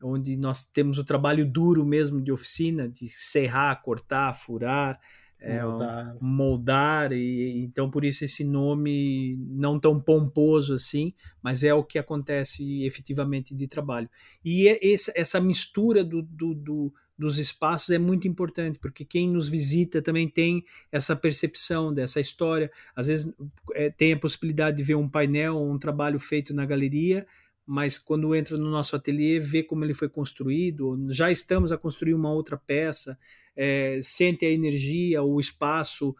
onde 0.00 0.36
nós 0.36 0.64
temos 0.64 0.96
o 0.96 1.04
trabalho 1.04 1.44
duro 1.44 1.84
mesmo 1.84 2.22
de 2.22 2.30
oficina, 2.30 2.88
de 2.88 3.08
serrar, 3.08 3.82
cortar, 3.82 4.32
furar, 4.32 5.00
moldar, 5.40 6.08
é, 6.08 6.18
moldar 6.20 7.12
e 7.12 7.64
então 7.64 7.90
por 7.90 8.04
isso 8.04 8.24
esse 8.24 8.44
nome 8.44 9.36
não 9.50 9.78
tão 9.78 9.98
pomposo 10.00 10.74
assim, 10.74 11.12
mas 11.42 11.62
é 11.62 11.72
o 11.72 11.84
que 11.84 11.98
acontece 11.98 12.84
efetivamente 12.84 13.54
de 13.54 13.66
trabalho. 13.66 14.08
E 14.44 14.68
é 14.68 14.92
essa, 14.92 15.12
essa 15.14 15.40
mistura 15.40 16.04
do, 16.04 16.22
do, 16.22 16.54
do 16.54 16.94
dos 17.18 17.38
espaços 17.38 17.90
é 17.90 17.98
muito 17.98 18.28
importante, 18.28 18.78
porque 18.78 19.04
quem 19.04 19.28
nos 19.28 19.48
visita 19.48 20.00
também 20.00 20.28
tem 20.28 20.64
essa 20.92 21.16
percepção 21.16 21.92
dessa 21.92 22.20
história. 22.20 22.70
Às 22.94 23.08
vezes 23.08 23.34
é, 23.72 23.90
tem 23.90 24.12
a 24.12 24.18
possibilidade 24.18 24.76
de 24.76 24.84
ver 24.84 24.94
um 24.94 25.08
painel 25.08 25.56
ou 25.56 25.70
um 25.70 25.78
trabalho 25.78 26.20
feito 26.20 26.54
na 26.54 26.64
galeria, 26.64 27.26
mas 27.66 27.98
quando 27.98 28.34
entra 28.34 28.56
no 28.56 28.70
nosso 28.70 28.94
ateliê, 28.94 29.38
vê 29.40 29.62
como 29.62 29.84
ele 29.84 29.92
foi 29.92 30.08
construído, 30.08 30.96
já 31.10 31.30
estamos 31.30 31.72
a 31.72 31.76
construir 31.76 32.14
uma 32.14 32.32
outra 32.32 32.56
peça, 32.56 33.18
é, 33.56 33.98
sente 34.00 34.46
a 34.46 34.50
energia, 34.50 35.22
o 35.22 35.40
espaço, 35.40 36.14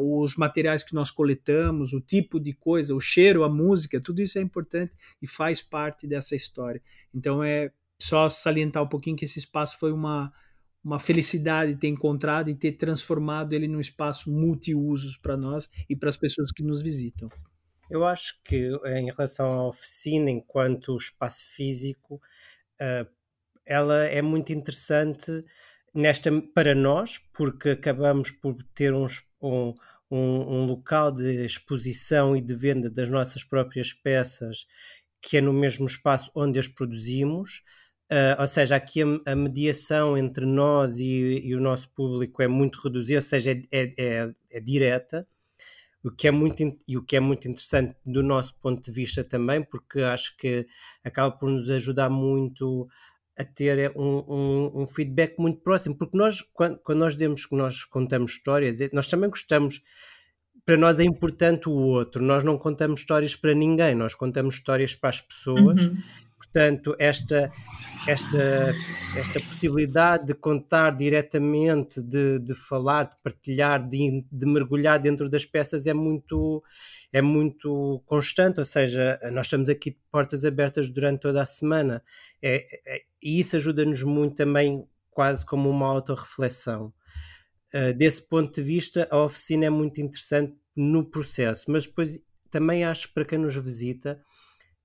os 0.00 0.34
materiais 0.36 0.82
que 0.82 0.94
nós 0.94 1.10
coletamos, 1.10 1.92
o 1.92 2.00
tipo 2.00 2.40
de 2.40 2.54
coisa, 2.54 2.94
o 2.94 3.00
cheiro, 3.00 3.44
a 3.44 3.50
música, 3.50 4.00
tudo 4.00 4.22
isso 4.22 4.38
é 4.38 4.42
importante 4.42 4.92
e 5.20 5.26
faz 5.26 5.60
parte 5.60 6.06
dessa 6.06 6.34
história. 6.34 6.80
Então 7.12 7.42
é 7.42 7.70
só 8.00 8.28
salientar 8.28 8.82
um 8.82 8.88
pouquinho 8.88 9.16
que 9.16 9.24
esse 9.24 9.38
espaço 9.38 9.78
foi 9.78 9.92
uma, 9.92 10.32
uma 10.82 10.98
felicidade 10.98 11.76
ter 11.76 11.88
encontrado 11.88 12.48
e 12.48 12.54
ter 12.54 12.72
transformado 12.72 13.52
ele 13.52 13.68
num 13.68 13.80
espaço 13.80 14.30
multiusos 14.30 15.16
para 15.16 15.36
nós 15.36 15.68
e 15.88 15.96
para 15.96 16.08
as 16.08 16.16
pessoas 16.16 16.52
que 16.52 16.62
nos 16.62 16.80
visitam. 16.80 17.28
Eu 17.90 18.04
acho 18.04 18.40
que 18.44 18.70
em 18.86 19.06
relação 19.06 19.50
à 19.50 19.68
oficina, 19.68 20.30
enquanto 20.30 20.96
espaço 20.96 21.44
físico, 21.46 22.16
uh, 22.80 23.08
ela 23.64 24.04
é 24.04 24.20
muito 24.22 24.52
interessante 24.52 25.44
nesta 25.94 26.30
para 26.54 26.74
nós, 26.74 27.18
porque 27.32 27.70
acabamos 27.70 28.30
por 28.30 28.56
ter 28.74 28.92
um, 28.94 29.06
um, 29.40 29.74
um, 30.10 30.66
local 30.66 31.10
de 31.12 31.44
exposição 31.44 32.36
e 32.36 32.40
de 32.40 32.54
venda 32.54 32.90
das 32.90 33.08
nossas 33.08 33.42
próprias 33.42 33.92
peças, 33.92 34.66
que 35.20 35.38
é 35.38 35.40
no 35.40 35.52
mesmo 35.52 35.86
espaço 35.86 36.30
onde 36.34 36.58
as 36.58 36.68
produzimos. 36.68 37.62
Uh, 38.10 38.40
ou 38.40 38.46
seja, 38.46 38.74
aqui 38.76 39.02
a, 39.02 39.32
a, 39.32 39.36
mediação 39.36 40.16
entre 40.16 40.46
nós 40.46 40.98
e, 40.98 41.42
e, 41.44 41.54
o 41.54 41.60
nosso 41.60 41.90
público 41.90 42.40
é 42.40 42.48
muito 42.48 42.80
reduzida, 42.82 43.18
ou 43.18 43.22
seja, 43.22 43.52
é, 43.52 43.62
é, 43.70 43.94
é, 43.98 44.34
é 44.50 44.60
direta 44.60 45.26
o 46.02 46.10
que 46.10 46.28
é 46.28 46.30
muito 46.30 46.62
e 46.86 46.96
o 46.96 47.02
que 47.04 47.16
é 47.16 47.20
muito 47.20 47.48
interessante 47.48 47.94
do 48.06 48.22
nosso 48.22 48.54
ponto 48.60 48.82
de 48.82 48.90
vista 48.90 49.22
também, 49.24 49.62
porque 49.62 50.00
acho 50.00 50.36
que 50.36 50.66
acaba 51.04 51.36
por 51.36 51.50
nos 51.50 51.68
ajudar 51.68 52.08
muito 52.08 52.88
a 53.36 53.44
ter 53.44 53.92
um, 53.96 54.24
um, 54.28 54.82
um 54.82 54.86
feedback 54.86 55.38
muito 55.38 55.60
próximo, 55.60 55.96
porque 55.96 56.16
nós 56.16 56.40
quando, 56.40 56.78
quando, 56.78 56.98
nós 56.98 57.12
dizemos 57.12 57.46
que 57.46 57.56
nós 57.56 57.84
contamos 57.84 58.32
histórias, 58.32 58.78
nós 58.92 59.08
também 59.08 59.28
gostamos 59.30 59.82
para 60.68 60.76
nós 60.76 60.98
é 60.98 61.02
importante 61.02 61.66
o 61.66 61.72
outro, 61.72 62.22
nós 62.22 62.44
não 62.44 62.58
contamos 62.58 63.00
histórias 63.00 63.34
para 63.34 63.54
ninguém, 63.54 63.94
nós 63.94 64.14
contamos 64.14 64.56
histórias 64.56 64.94
para 64.94 65.08
as 65.08 65.18
pessoas, 65.18 65.86
uhum. 65.86 65.96
portanto 66.36 66.94
esta 66.98 67.50
esta, 68.06 68.74
esta 69.16 69.40
possibilidade 69.40 70.26
de 70.26 70.34
contar 70.34 70.90
diretamente, 70.94 72.02
de, 72.02 72.38
de 72.38 72.54
falar, 72.54 73.04
de 73.04 73.16
partilhar, 73.22 73.88
de, 73.88 74.22
de 74.30 74.46
mergulhar 74.46 74.98
dentro 74.98 75.26
das 75.30 75.46
peças 75.46 75.86
é 75.86 75.94
muito, 75.94 76.62
é 77.14 77.22
muito 77.22 78.02
constante, 78.04 78.58
ou 78.58 78.66
seja, 78.66 79.18
nós 79.32 79.46
estamos 79.46 79.70
aqui 79.70 79.92
de 79.92 79.98
portas 80.12 80.44
abertas 80.44 80.90
durante 80.90 81.20
toda 81.20 81.40
a 81.40 81.46
semana 81.46 82.02
é, 82.42 82.66
é, 82.86 83.02
e 83.22 83.40
isso 83.40 83.56
ajuda-nos 83.56 84.02
muito 84.02 84.36
também, 84.36 84.86
quase 85.10 85.46
como 85.46 85.70
uma 85.70 85.86
autorreflexão. 85.86 86.92
Uh, 87.74 87.92
desse 87.92 88.26
ponto 88.26 88.54
de 88.54 88.62
vista, 88.62 89.06
a 89.10 89.22
oficina 89.22 89.66
é 89.66 89.70
muito 89.70 90.00
interessante 90.00 90.54
no 90.74 91.04
processo, 91.04 91.70
mas 91.70 91.86
depois 91.86 92.18
também 92.50 92.84
acho 92.84 93.12
para 93.12 93.24
quem 93.24 93.38
nos 93.38 93.54
visita 93.56 94.18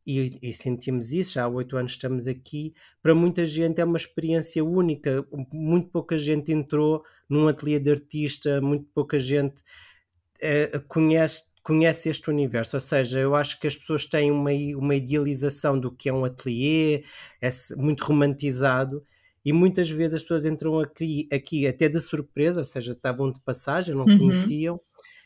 e, 0.06 0.38
e, 0.42 0.54
sentimos 0.54 1.14
isso, 1.14 1.34
já 1.34 1.44
há 1.44 1.48
oito 1.48 1.78
anos 1.78 1.94
estamos 1.94 2.28
aqui, 2.28 2.74
para 3.02 3.16
muita 3.16 3.46
gente 3.46 3.80
é 3.80 3.86
uma 3.86 3.98
experiência 3.98 4.64
única, 4.64 5.26
muito 5.52 5.90
pouca 5.90 6.18
gente 6.18 6.52
entrou 6.52 7.04
num 7.30 7.48
ateliê 7.48 7.80
de 7.80 7.90
artista, 7.90 8.60
muito 8.60 8.86
pouca 8.94 9.18
gente 9.18 9.62
uh, 9.62 10.82
conhece, 10.90 11.46
conhece 11.64 12.10
este 12.10 12.30
universo, 12.30 12.76
ou 12.76 12.82
seja, 12.82 13.20
eu 13.20 13.34
acho 13.34 13.58
que 13.60 13.68
as 13.68 13.78
pessoas 13.78 14.06
têm 14.06 14.30
uma, 14.30 14.52
uma 14.76 14.96
idealização 14.96 15.80
do 15.80 15.90
que 15.90 16.10
é 16.10 16.14
um 16.14 16.26
ateliê, 16.26 17.06
é 17.42 17.50
muito 17.78 18.04
romantizado, 18.04 19.06
e 19.44 19.52
muitas 19.52 19.90
vezes 19.90 20.16
as 20.16 20.22
pessoas 20.22 20.46
entram 20.46 20.80
aqui, 20.80 21.28
aqui 21.32 21.68
até 21.68 21.90
de 21.90 22.00
surpresa, 22.00 22.62
ou 22.62 22.66
seja, 22.66 22.94
estavam 22.94 23.32
de 23.32 23.40
passagem, 23.42 23.96
não 23.96 24.06
uhum. 24.06 24.18
conheciam, 24.18 24.80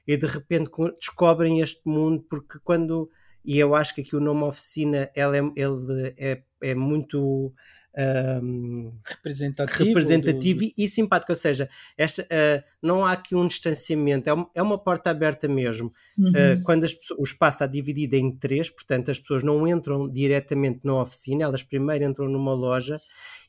e 0.08 0.16
de 0.18 0.26
repente 0.26 0.72
descobrem 1.00 1.60
este 1.62 1.82
mundo, 1.86 2.26
porque 2.30 2.60
quando 2.64 3.10
e 3.46 3.58
eu 3.58 3.74
acho 3.74 3.96
que 3.96 4.02
aqui 4.02 4.14
o 4.14 4.20
nome 4.20 4.44
oficina 4.44 5.10
ela 5.16 5.38
é, 5.38 5.42
ele 5.56 6.14
é, 6.18 6.44
é 6.62 6.76
muito 6.76 7.54
um, 7.98 8.94
representativo, 9.04 9.86
representativo 9.86 10.60
do... 10.60 10.74
e, 10.78 10.88
simpático, 10.88 11.32
ou 11.32 11.36
seja, 11.36 11.70
esta, 11.98 12.24
uh, 12.24 12.64
não 12.82 13.06
há 13.06 13.14
aqui 13.14 13.36
um 13.36 13.48
distanciamento, 13.48 14.30
é, 14.30 14.34
uma, 14.34 14.50
é 14.54 14.62
uma 14.62 14.78
porta 14.78 15.10
aberta 15.10 15.48
mesmo. 15.48 15.92
Uhum. 16.18 16.30
Uh, 16.30 16.64
quando 16.64 16.84
as, 16.84 16.96
o 17.18 17.24
espaço 17.24 17.56
está 17.56 17.66
dividido 17.66 18.16
em 18.16 18.32
três, 18.32 18.70
portanto 18.70 19.10
as 19.10 19.20
pessoas 19.20 19.44
não 19.44 19.68
entram 19.68 20.08
diretamente 20.08 20.82
na 20.84 21.02
oficina, 21.02 21.46
elas 21.46 21.64
primeiro 21.64 22.06
entram 22.06 22.30
numa 22.30 22.54
loja 22.54 23.00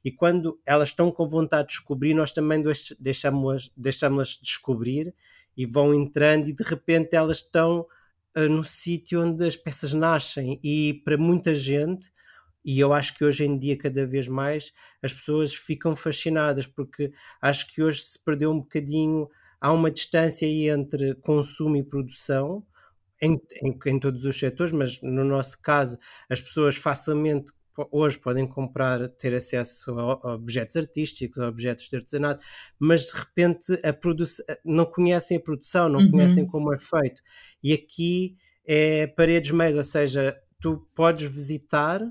e 0.08 0.12
quando 0.12 0.58
elas 0.64 0.88
estão 0.88 1.12
com 1.12 1.28
vontade 1.28 1.68
de 1.68 1.74
descobrir, 1.74 2.14
nós 2.14 2.32
também 2.32 2.64
deixamos-las 2.98 3.70
deixamos 3.76 4.40
descobrir 4.42 5.14
e 5.54 5.66
vão 5.66 5.92
entrando 5.92 6.48
e 6.48 6.54
de 6.54 6.64
repente 6.64 7.14
elas 7.14 7.38
estão 7.38 7.86
uh, 8.34 8.49
no 8.49 8.64
sítio 8.64 9.23
onde 9.23 9.47
as 9.47 9.54
peças 9.54 9.92
nascem. 9.92 10.58
E 10.64 11.02
para 11.04 11.18
muita 11.18 11.52
gente 11.52 12.10
e 12.64 12.80
eu 12.80 12.94
acho 12.94 13.18
que 13.18 13.23
hoje 13.23 13.44
em 13.44 13.58
dia 13.58 13.76
cada 13.76 14.06
vez 14.06 14.28
mais 14.28 14.73
as 15.02 15.12
pessoas 15.12 15.54
ficam 15.54 15.94
fascinadas 15.94 16.66
porque 16.66 17.12
acho 17.42 17.66
que 17.68 17.82
hoje 17.82 18.00
se 18.00 18.18
perdeu 18.25 18.50
um 18.50 18.60
bocadinho 18.60 19.28
há 19.60 19.71
uma 19.71 19.90
distância 19.90 20.49
aí 20.49 20.71
entre 20.71 21.16
consumo 21.16 21.76
e 21.76 21.82
produção 21.82 22.64
em, 23.21 23.38
em, 23.62 23.78
em 23.86 24.00
todos 24.00 24.25
os 24.25 24.38
setores, 24.38 24.73
mas 24.73 25.02
no 25.02 25.25
nosso 25.25 25.60
caso 25.60 25.99
as 26.30 26.40
pessoas 26.40 26.76
facilmente 26.76 27.52
hoje 27.91 28.19
podem 28.19 28.47
comprar, 28.47 29.08
ter 29.10 29.34
acesso 29.34 29.91
a, 29.99 30.34
objetos 30.34 30.76
artísticos, 30.76 31.41
a 31.41 31.49
objetos 31.49 31.88
de 31.88 31.97
artesanato, 31.97 32.43
mas 32.78 33.06
de 33.06 33.19
repente 33.19 33.73
a 33.84 33.95
não 34.64 34.86
conhecem 34.86 35.36
a 35.36 35.41
produção, 35.41 35.88
não 35.88 36.00
uhum. 36.00 36.10
conhecem 36.10 36.47
como 36.47 36.73
é 36.73 36.78
feito. 36.78 37.23
E 37.62 37.73
aqui 37.73 38.36
é 38.67 39.06
paredes 39.06 39.50
meias, 39.50 39.76
ou 39.76 39.84
seja, 39.84 40.36
tu 40.60 40.86
podes 40.95 41.28
visitar 41.28 42.02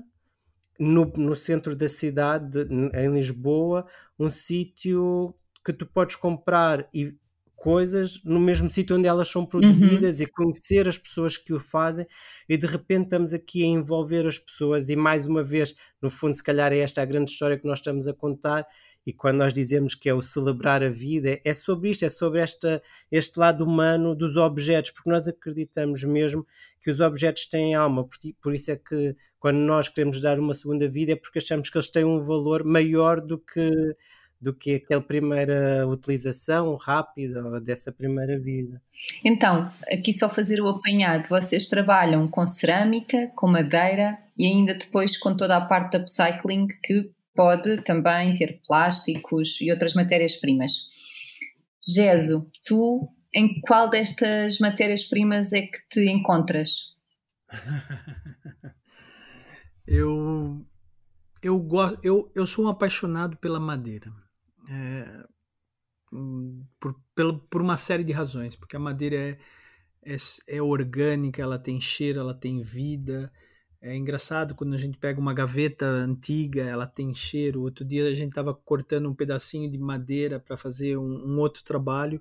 no, 0.78 1.04
no 1.16 1.34
centro 1.34 1.74
da 1.74 1.88
cidade, 1.88 2.66
em 2.94 3.12
Lisboa, 3.12 3.86
um 4.18 4.30
sítio 4.30 5.34
que 5.64 5.72
tu 5.72 5.86
podes 5.86 6.16
comprar 6.16 6.88
e 6.94 7.14
coisas 7.58 8.22
no 8.24 8.38
mesmo 8.38 8.70
sítio 8.70 8.96
onde 8.96 9.08
elas 9.08 9.28
são 9.28 9.44
produzidas 9.44 10.18
uhum. 10.18 10.24
e 10.24 10.26
conhecer 10.28 10.88
as 10.88 10.96
pessoas 10.96 11.36
que 11.36 11.52
o 11.52 11.58
fazem 11.58 12.06
e 12.48 12.56
de 12.56 12.66
repente 12.66 13.04
estamos 13.04 13.34
aqui 13.34 13.64
a 13.64 13.66
envolver 13.66 14.26
as 14.26 14.38
pessoas 14.38 14.88
e 14.88 14.94
mais 14.94 15.26
uma 15.26 15.42
vez, 15.42 15.74
no 16.00 16.08
fundo 16.08 16.34
se 16.34 16.42
calhar 16.42 16.72
é 16.72 16.78
esta 16.78 17.02
a 17.02 17.04
grande 17.04 17.32
história 17.32 17.58
que 17.58 17.66
nós 17.66 17.80
estamos 17.80 18.06
a 18.06 18.14
contar 18.14 18.64
e 19.04 19.12
quando 19.12 19.38
nós 19.38 19.54
dizemos 19.54 19.94
que 19.94 20.08
é 20.08 20.14
o 20.14 20.20
celebrar 20.20 20.84
a 20.84 20.90
vida, 20.90 21.40
é 21.42 21.54
sobre 21.54 21.90
isto, 21.90 22.04
é 22.04 22.08
sobre 22.08 22.40
esta, 22.40 22.82
este 23.10 23.38
lado 23.40 23.64
humano 23.64 24.14
dos 24.14 24.36
objetos, 24.36 24.90
porque 24.90 25.08
nós 25.08 25.26
acreditamos 25.26 26.04
mesmo 26.04 26.46
que 26.80 26.90
os 26.90 27.00
objetos 27.00 27.46
têm 27.46 27.74
alma, 27.74 28.04
por, 28.06 28.18
por 28.40 28.52
isso 28.52 28.70
é 28.70 28.76
que 28.76 29.16
quando 29.40 29.56
nós 29.56 29.88
queremos 29.88 30.20
dar 30.20 30.38
uma 30.38 30.52
segunda 30.52 30.86
vida 30.88 31.12
é 31.12 31.16
porque 31.16 31.38
achamos 31.38 31.70
que 31.70 31.78
eles 31.78 31.90
têm 31.90 32.04
um 32.04 32.20
valor 32.22 32.62
maior 32.64 33.20
do 33.20 33.38
que 33.38 33.70
do 34.40 34.54
que 34.54 34.76
aquela 34.76 35.02
primeira 35.02 35.86
utilização 35.86 36.76
rápida 36.76 37.60
dessa 37.60 37.90
primeira 37.90 38.38
vida. 38.38 38.80
Então, 39.24 39.70
aqui 39.92 40.16
só 40.16 40.28
fazer 40.28 40.60
o 40.60 40.68
apanhado, 40.68 41.28
vocês 41.28 41.68
trabalham 41.68 42.28
com 42.28 42.46
cerâmica, 42.46 43.30
com 43.34 43.48
madeira 43.48 44.18
e 44.36 44.46
ainda 44.46 44.74
depois 44.74 45.16
com 45.16 45.36
toda 45.36 45.56
a 45.56 45.60
parte 45.60 45.92
da 45.92 45.98
upcycling 45.98 46.68
que 46.82 47.10
pode 47.34 47.82
também 47.82 48.34
ter 48.34 48.60
plásticos 48.66 49.60
e 49.60 49.70
outras 49.70 49.94
matérias-primas. 49.94 50.72
Geso, 51.86 52.50
tu 52.64 53.08
em 53.34 53.60
qual 53.60 53.90
destas 53.90 54.58
matérias-primas 54.58 55.52
é 55.52 55.62
que 55.62 55.78
te 55.90 56.08
encontras? 56.10 56.96
eu 59.86 60.64
eu 61.40 61.58
gosto 61.58 61.98
eu, 62.02 62.30
eu 62.34 62.46
sou 62.46 62.66
um 62.66 62.68
apaixonado 62.68 63.36
pela 63.36 63.60
madeira 63.60 64.12
é, 64.68 65.24
por, 66.80 66.94
pela, 67.14 67.38
por 67.38 67.60
uma 67.60 67.76
série 67.76 68.04
de 68.04 68.12
razões, 68.12 68.56
porque 68.56 68.76
a 68.76 68.80
madeira 68.80 69.16
é, 69.16 69.38
é, 70.04 70.16
é, 70.48 70.62
orgânica, 70.62 71.42
ela 71.42 71.58
tem 71.58 71.80
cheiro, 71.80 72.20
ela 72.20 72.34
tem 72.34 72.60
vida. 72.60 73.32
É 73.80 73.96
engraçado 73.96 74.54
quando 74.54 74.74
a 74.74 74.78
gente 74.78 74.98
pega 74.98 75.20
uma 75.20 75.34
gaveta 75.34 75.86
antiga, 75.86 76.62
ela 76.62 76.86
tem 76.86 77.14
cheiro. 77.14 77.62
Outro 77.62 77.84
dia 77.84 78.08
a 78.08 78.14
gente 78.14 78.30
estava 78.30 78.54
cortando 78.54 79.08
um 79.08 79.14
pedacinho 79.14 79.70
de 79.70 79.78
madeira 79.78 80.40
para 80.40 80.56
fazer 80.56 80.96
um, 80.96 81.34
um 81.34 81.38
outro 81.38 81.62
trabalho 81.62 82.20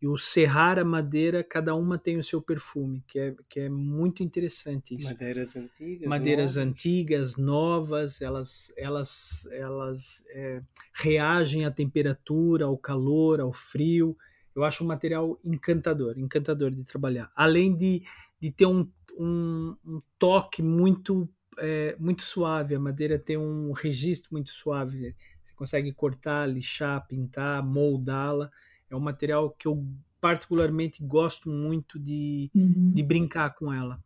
e 0.00 0.06
o 0.06 0.16
serrar 0.16 0.78
a 0.78 0.84
madeira, 0.84 1.42
cada 1.42 1.74
uma 1.74 1.96
tem 1.96 2.18
o 2.18 2.22
seu 2.22 2.42
perfume, 2.42 3.02
que 3.08 3.18
é, 3.18 3.34
que 3.48 3.60
é 3.60 3.68
muito 3.68 4.22
interessante 4.22 4.94
isso. 4.94 5.08
Madeiras 5.08 5.56
antigas. 5.56 6.08
Madeiras 6.08 6.56
novas. 6.56 6.68
antigas, 6.68 7.36
novas, 7.36 8.20
elas, 8.20 8.72
elas, 8.76 9.48
elas 9.50 10.24
é, 10.30 10.62
reagem 10.92 11.64
à 11.64 11.70
temperatura, 11.70 12.66
ao 12.66 12.76
calor, 12.76 13.40
ao 13.40 13.52
frio. 13.52 14.16
Eu 14.54 14.64
acho 14.64 14.84
um 14.84 14.86
material 14.86 15.38
encantador, 15.42 16.18
encantador 16.18 16.70
de 16.70 16.84
trabalhar. 16.84 17.32
Além 17.34 17.74
de, 17.74 18.02
de 18.38 18.50
ter 18.50 18.66
um, 18.66 18.86
um, 19.18 19.76
um 19.82 20.02
toque 20.18 20.62
muito, 20.62 21.26
é, 21.58 21.96
muito 21.98 22.22
suave, 22.22 22.74
a 22.74 22.80
madeira 22.80 23.18
tem 23.18 23.38
um 23.38 23.72
registro 23.72 24.28
muito 24.32 24.50
suave. 24.50 25.16
Você 25.42 25.54
consegue 25.54 25.90
cortar, 25.90 26.46
lixar, 26.46 27.06
pintar, 27.08 27.64
moldá-la 27.64 28.50
é 28.90 28.96
um 28.96 29.00
material 29.00 29.50
que 29.50 29.68
eu 29.68 29.84
particularmente 30.20 31.02
gosto 31.02 31.48
muito 31.48 31.98
de, 31.98 32.50
uhum. 32.54 32.92
de 32.92 33.02
brincar 33.02 33.54
com 33.54 33.72
ela. 33.72 33.98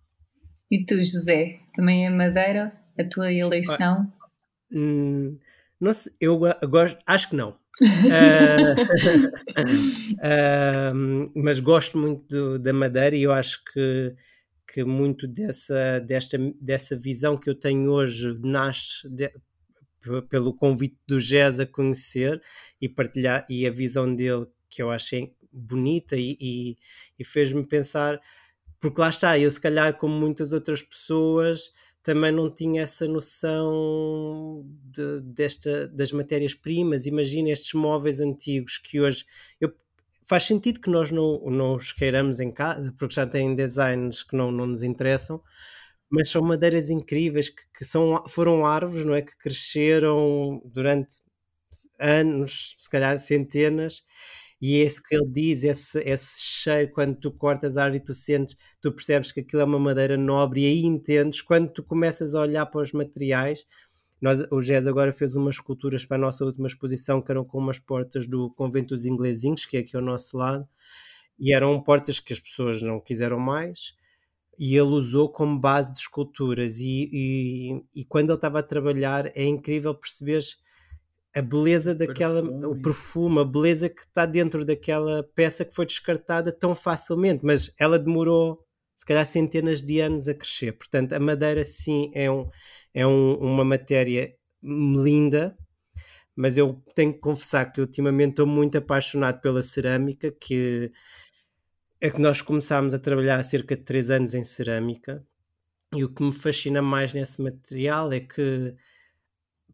E 0.71 0.85
tu, 0.85 0.97
José, 1.05 1.61
também 1.75 2.07
é 2.07 2.11
madeira 2.11 2.73
a 2.99 3.05
tua 3.05 3.33
eleição? 3.33 4.13
hum, 4.73 5.39
não 5.81 5.95
sei, 5.95 6.13
eu 6.21 6.39
gosto, 6.69 6.99
acho 7.07 7.31
que 7.31 7.37
não. 7.37 7.51
uh, 7.51 7.55
uh, 10.21 11.33
mas 11.35 11.59
gosto 11.59 11.99
muito 11.99 12.29
do, 12.29 12.59
da 12.59 12.73
madeira 12.73 13.17
e 13.17 13.23
eu 13.23 13.33
acho 13.33 13.63
que, 13.73 14.15
que 14.73 14.85
muito 14.85 15.27
dessa, 15.27 15.99
desta, 16.01 16.39
dessa 16.61 16.97
visão 16.97 17.37
que 17.37 17.49
eu 17.49 17.55
tenho 17.55 17.91
hoje 17.91 18.39
nasce 18.43 19.09
de, 19.09 19.33
pelo 20.29 20.55
convite 20.55 20.99
do 21.07 21.19
Jazz 21.19 21.59
a 21.59 21.67
conhecer 21.67 22.41
e 22.81 22.89
partilhar 22.89 23.47
e 23.49 23.67
a 23.67 23.71
visão 23.71 24.15
dele 24.15 24.47
que 24.71 24.83
eu 24.83 24.91
achei 24.91 25.35
bonita 25.53 26.17
e, 26.17 26.37
e, 26.41 26.77
e 27.19 27.25
fez-me 27.25 27.67
pensar 27.67 28.21
porque 28.81 29.01
lá 29.01 29.11
está, 29.11 29.39
eu 29.39 29.51
se 29.51 29.61
calhar 29.61 29.97
como 29.99 30.15
muitas 30.15 30.53
outras 30.53 30.83
pessoas 30.83 31.73
também 32.03 32.33
não 32.33 32.51
tinha 32.53 32.83
essa 32.83 33.07
noção 33.07 34.65
de, 34.85 35.21
desta, 35.21 35.87
das 35.89 36.13
matérias-primas. 36.13 37.05
Imagina 37.07 37.51
estes 37.51 37.75
móveis 37.75 38.21
antigos 38.21 38.79
que 38.79 39.01
hoje 39.01 39.27
eu, 39.61 39.71
faz 40.27 40.45
sentido 40.45 40.81
que 40.81 40.91
nós 40.91 41.11
não, 41.11 41.39
não 41.51 41.77
os 41.77 41.93
queiramos 41.93 42.41
em 42.41 42.51
casa, 42.51 42.95
porque 42.99 43.15
já 43.15 43.27
têm 43.27 43.55
designs 43.55 44.23
que 44.23 44.35
não, 44.35 44.51
não 44.51 44.67
nos 44.67 44.83
interessam, 44.83 45.43
mas 46.09 46.31
são 46.31 46.43
madeiras 46.43 46.89
incríveis 46.91 47.51
que, 47.51 47.63
que 47.79 47.85
são, 47.85 48.25
foram 48.29 48.65
árvores, 48.65 49.05
não 49.05 49.15
é? 49.15 49.23
Que 49.23 49.37
cresceram 49.37 50.63
durante 50.65 51.17
anos, 51.99 52.77
se 52.79 52.89
calhar 52.89 53.19
centenas, 53.19 54.05
e 54.61 54.81
é 54.81 54.85
isso 54.85 55.03
que 55.03 55.15
ele 55.15 55.27
diz, 55.27 55.65
esse, 55.65 55.99
esse 56.01 56.43
cheiro, 56.43 56.93
quando 56.93 57.17
tu 57.17 57.31
cortas 57.31 57.77
a 57.77 57.85
árvore 57.85 58.03
e 58.03 58.05
tu 58.05 58.15
sentes, 58.15 58.57
tu 58.81 58.93
percebes 58.93 59.33
que 59.33 59.41
aquilo 59.41 59.63
é 59.63 59.65
uma 59.65 59.79
madeira 59.79 60.17
nobre 60.19 60.63
e 60.63 60.67
aí 60.67 60.85
entendes, 60.85 61.41
quando 61.41 61.73
tu 61.73 61.83
começas 61.83 62.35
a 62.35 62.41
olhar 62.41 62.67
para 62.67 62.83
os 62.83 62.93
materiais, 62.93 63.65
nós, 64.21 64.43
o 64.51 64.61
GES 64.61 64.87
agora 64.87 65.13
fez 65.15 65.35
umas 65.35 65.55
esculturas 65.55 66.05
para 66.05 66.19
a 66.19 66.21
nossa 66.21 66.45
última 66.45 66.67
exposição 66.67 67.23
que 67.23 67.31
eram 67.31 67.43
com 67.43 67.57
umas 67.59 67.79
portas 67.79 68.27
do 68.27 68.51
Convento 68.51 68.95
dos 68.95 69.07
Inglesinhos, 69.07 69.65
que 69.65 69.79
é 69.79 69.81
aqui 69.81 69.97
ao 69.97 70.03
nosso 70.03 70.37
lado, 70.37 70.69
e 71.39 71.55
eram 71.55 71.81
portas 71.83 72.21
que 72.21 72.33
as 72.35 72.39
pessoas 72.39 72.83
não 72.83 73.01
quiseram 73.01 73.39
mais, 73.39 73.95
e 74.59 74.77
ele 74.77 74.91
usou 74.91 75.31
como 75.31 75.59
base 75.59 75.91
de 75.91 76.01
esculturas. 76.01 76.79
E, 76.81 77.09
e, 77.11 78.01
e 78.01 78.05
quando 78.05 78.29
ele 78.29 78.35
estava 78.35 78.59
a 78.59 78.63
trabalhar, 78.63 79.33
é 79.35 79.45
incrível 79.45 79.95
perceber 79.95 80.43
a 81.35 81.43
beleza 81.43 81.95
daquela, 81.95 82.43
perfume. 82.43 82.65
o 82.67 82.83
perfume, 82.83 83.39
a 83.41 83.45
beleza 83.45 83.89
que 83.89 84.01
está 84.01 84.27
dentro 84.27 84.65
daquela 84.65 85.23
peça 85.35 85.65
que 85.65 85.75
foi 85.75 85.87
descartada 85.87 86.51
tão 86.51 86.75
facilmente, 86.75 87.45
mas 87.45 87.73
ela 87.79 87.99
demorou 87.99 88.65
se 88.97 89.07
calhar 89.07 89.25
centenas 89.27 89.83
de 89.83 90.01
anos 90.01 90.29
a 90.29 90.35
crescer. 90.35 90.73
Portanto, 90.73 91.13
a 91.13 91.21
madeira 91.21 91.65
sim 91.65 92.11
é, 92.15 92.31
um, 92.31 92.51
é 92.93 93.07
um, 93.07 93.35
uma 93.37 93.65
matéria 93.65 94.35
linda, 94.63 95.57
mas 96.37 96.57
eu 96.57 96.83
tenho 96.95 97.13
que 97.15 97.21
confessar 97.21 97.73
que 97.73 97.81
ultimamente 97.81 98.31
estou 98.31 98.47
muito 98.47 98.77
apaixonado 98.77 99.41
pela 99.41 99.63
cerâmica, 99.63 100.31
que 100.33 100.93
é 102.01 102.11
que 102.11 102.21
nós 102.21 102.41
começámos 102.41 102.93
a 102.93 102.99
trabalhar 102.99 103.39
há 103.39 103.43
cerca 103.43 103.77
de 103.77 103.83
3 103.83 104.11
anos 104.11 104.35
em 104.35 104.43
cerâmica 104.43 105.25
e 105.95 106.05
o 106.05 106.09
que 106.09 106.23
me 106.23 106.33
fascina 106.33 106.81
mais 106.81 107.13
nesse 107.13 107.43
material 107.43 108.13
é 108.13 108.21
que 108.21 108.75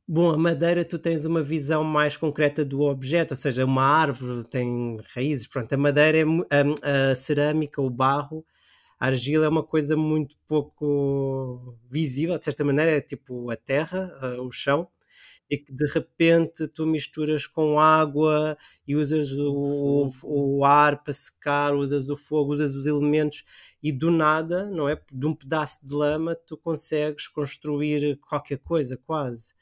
Bom, 0.09 0.31
a 0.31 0.39
madeira 0.39 0.85
tu 0.85 0.99
tens 1.01 1.25
uma 1.25 1.43
visão 1.43 1.83
mais 1.83 2.17
concreta 2.17 2.65
do 2.65 2.83
objeto, 2.83 3.33
ou 3.33 3.37
seja, 3.37 3.65
uma 3.65 3.83
árvore 3.83 4.45
tem 4.49 4.99
raízes, 5.15 5.49
pronto, 5.49 5.73
a 5.73 5.77
madeira 5.77 6.19
é 6.19 6.23
a, 6.23 7.11
a 7.11 7.15
cerâmica, 7.17 7.83
o 7.83 7.91
barro, 7.91 8.47
a 9.01 9.07
argila 9.07 9.47
é 9.47 9.49
uma 9.49 9.65
coisa 9.65 9.97
muito 9.97 10.37
pouco 10.47 11.77
visível, 11.91 12.39
de 12.39 12.45
certa 12.45 12.65
maneira, 12.65 12.93
é 12.93 13.01
tipo 13.01 13.51
a 13.51 13.57
terra, 13.57 14.13
o 14.41 14.51
chão, 14.53 14.89
e 15.51 15.59
que 15.59 15.73
de 15.73 15.87
repente 15.93 16.69
tu 16.69 16.87
misturas 16.87 17.47
com 17.47 17.81
água 17.81 18.57
e 18.87 18.97
usas 18.97 19.33
o, 19.33 20.11
o, 20.25 20.59
o, 20.59 20.65
ar 20.65 21.03
para 21.03 21.13
secar, 21.13 21.75
usas 21.75 22.09
o 22.09 22.17
fogo, 22.17 22.53
usas 22.53 22.75
os 22.75 22.87
elementos 22.87 23.45
e 23.83 23.93
do 23.93 24.11
nada, 24.11 24.67
não 24.67 24.89
é? 24.89 25.01
De 25.13 25.27
um 25.27 25.35
pedaço 25.35 25.87
de 25.87 25.95
lama 25.95 26.35
tu 26.35 26.57
consegues 26.57 27.29
construir 27.29 28.19
qualquer 28.19 28.59
coisa, 28.59 28.97
quase. 28.97 29.56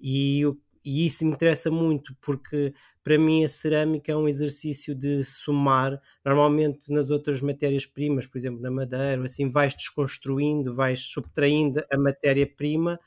E, 0.00 0.42
e 0.84 1.06
isso 1.06 1.24
me 1.24 1.32
interessa 1.32 1.70
muito 1.70 2.14
porque 2.20 2.72
para 3.02 3.18
mim 3.18 3.44
a 3.44 3.48
cerâmica 3.48 4.12
é 4.12 4.16
um 4.16 4.28
exercício 4.28 4.94
de 4.94 5.24
somar. 5.24 6.00
Normalmente 6.24 6.92
nas 6.92 7.10
outras 7.10 7.40
matérias-primas, 7.40 8.26
por 8.26 8.38
exemplo 8.38 8.60
na 8.60 8.70
madeira, 8.70 9.22
assim 9.24 9.48
vais 9.48 9.74
desconstruindo, 9.74 10.74
vais 10.74 11.00
subtraindo 11.00 11.82
a 11.90 11.96
matéria-prima 11.96 12.98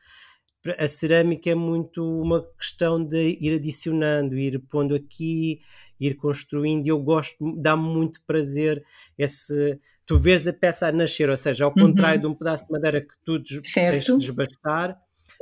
a 0.77 0.87
cerâmica 0.87 1.49
é 1.49 1.55
muito 1.55 2.03
uma 2.21 2.45
questão 2.57 3.03
de 3.03 3.37
ir 3.41 3.55
adicionando, 3.55 4.37
ir 4.37 4.59
pondo 4.59 4.93
aqui, 4.93 5.59
ir 5.99 6.15
construindo, 6.15 6.85
e 6.85 6.89
eu 6.89 6.99
gosto, 6.99 7.35
dá-me 7.57 7.83
muito 7.83 8.21
prazer 8.25 8.83
esse. 9.17 9.79
Tu 10.05 10.19
vês 10.19 10.47
a 10.47 10.53
peça 10.53 10.87
a 10.87 10.91
nascer, 10.91 11.29
ou 11.29 11.37
seja, 11.37 11.65
ao 11.65 11.73
contrário 11.73 12.17
uhum. 12.17 12.21
de 12.21 12.27
um 12.27 12.35
pedaço 12.35 12.65
de 12.65 12.71
madeira 12.71 13.01
que 13.01 13.13
tu 13.23 13.39
des 13.39 13.61
tens 13.73 14.05
de 14.05 14.17
desbastar, 14.17 14.99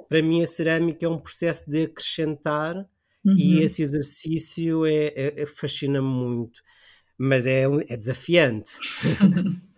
para 0.07 0.21
mim 0.21 0.41
a 0.41 0.47
cerâmica 0.47 1.05
é 1.05 1.09
um 1.09 1.19
processo 1.19 1.69
de 1.69 1.83
acrescentar 1.83 2.75
uhum. 3.25 3.35
e 3.37 3.61
esse 3.61 3.81
exercício 3.81 4.85
é, 4.85 5.07
é, 5.07 5.41
é 5.41 5.45
fascina-me 5.45 6.07
muito, 6.07 6.61
mas 7.17 7.45
é, 7.45 7.63
é 7.87 7.97
desafiante. 7.97 8.71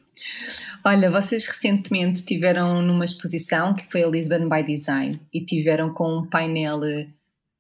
Olha, 0.86 1.12
vocês 1.12 1.45
recentemente 1.45 2.23
tiveram 2.23 2.81
numa 2.81 3.05
exposição 3.05 3.73
que 3.73 3.89
foi 3.91 4.03
a 4.03 4.07
Lisbon 4.07 4.47
by 4.47 4.63
Design 4.63 5.21
e 5.34 5.43
tiveram 5.45 5.93
com 5.93 6.19
um 6.19 6.29
painel, 6.29 6.79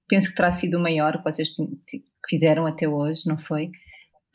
penso 0.07 0.29
que 0.29 0.35
terá 0.35 0.51
sido 0.51 0.77
o 0.77 0.81
maior 0.81 1.17
que 1.17 1.23
vocês 1.23 1.49
fizeram 2.29 2.65
até 2.65 2.87
hoje, 2.87 3.27
não 3.27 3.37
foi? 3.37 3.71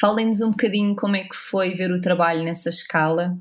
Falem-nos 0.01 0.41
um 0.43 0.51
bocadinho 0.51 0.95
como 0.95 1.17
é 1.17 1.25
que 1.25 1.37
foi 1.37 1.75
ver 1.75 1.91
o 1.91 2.01
trabalho 2.01 2.45
nessa 2.45 2.69
escala 2.69 3.39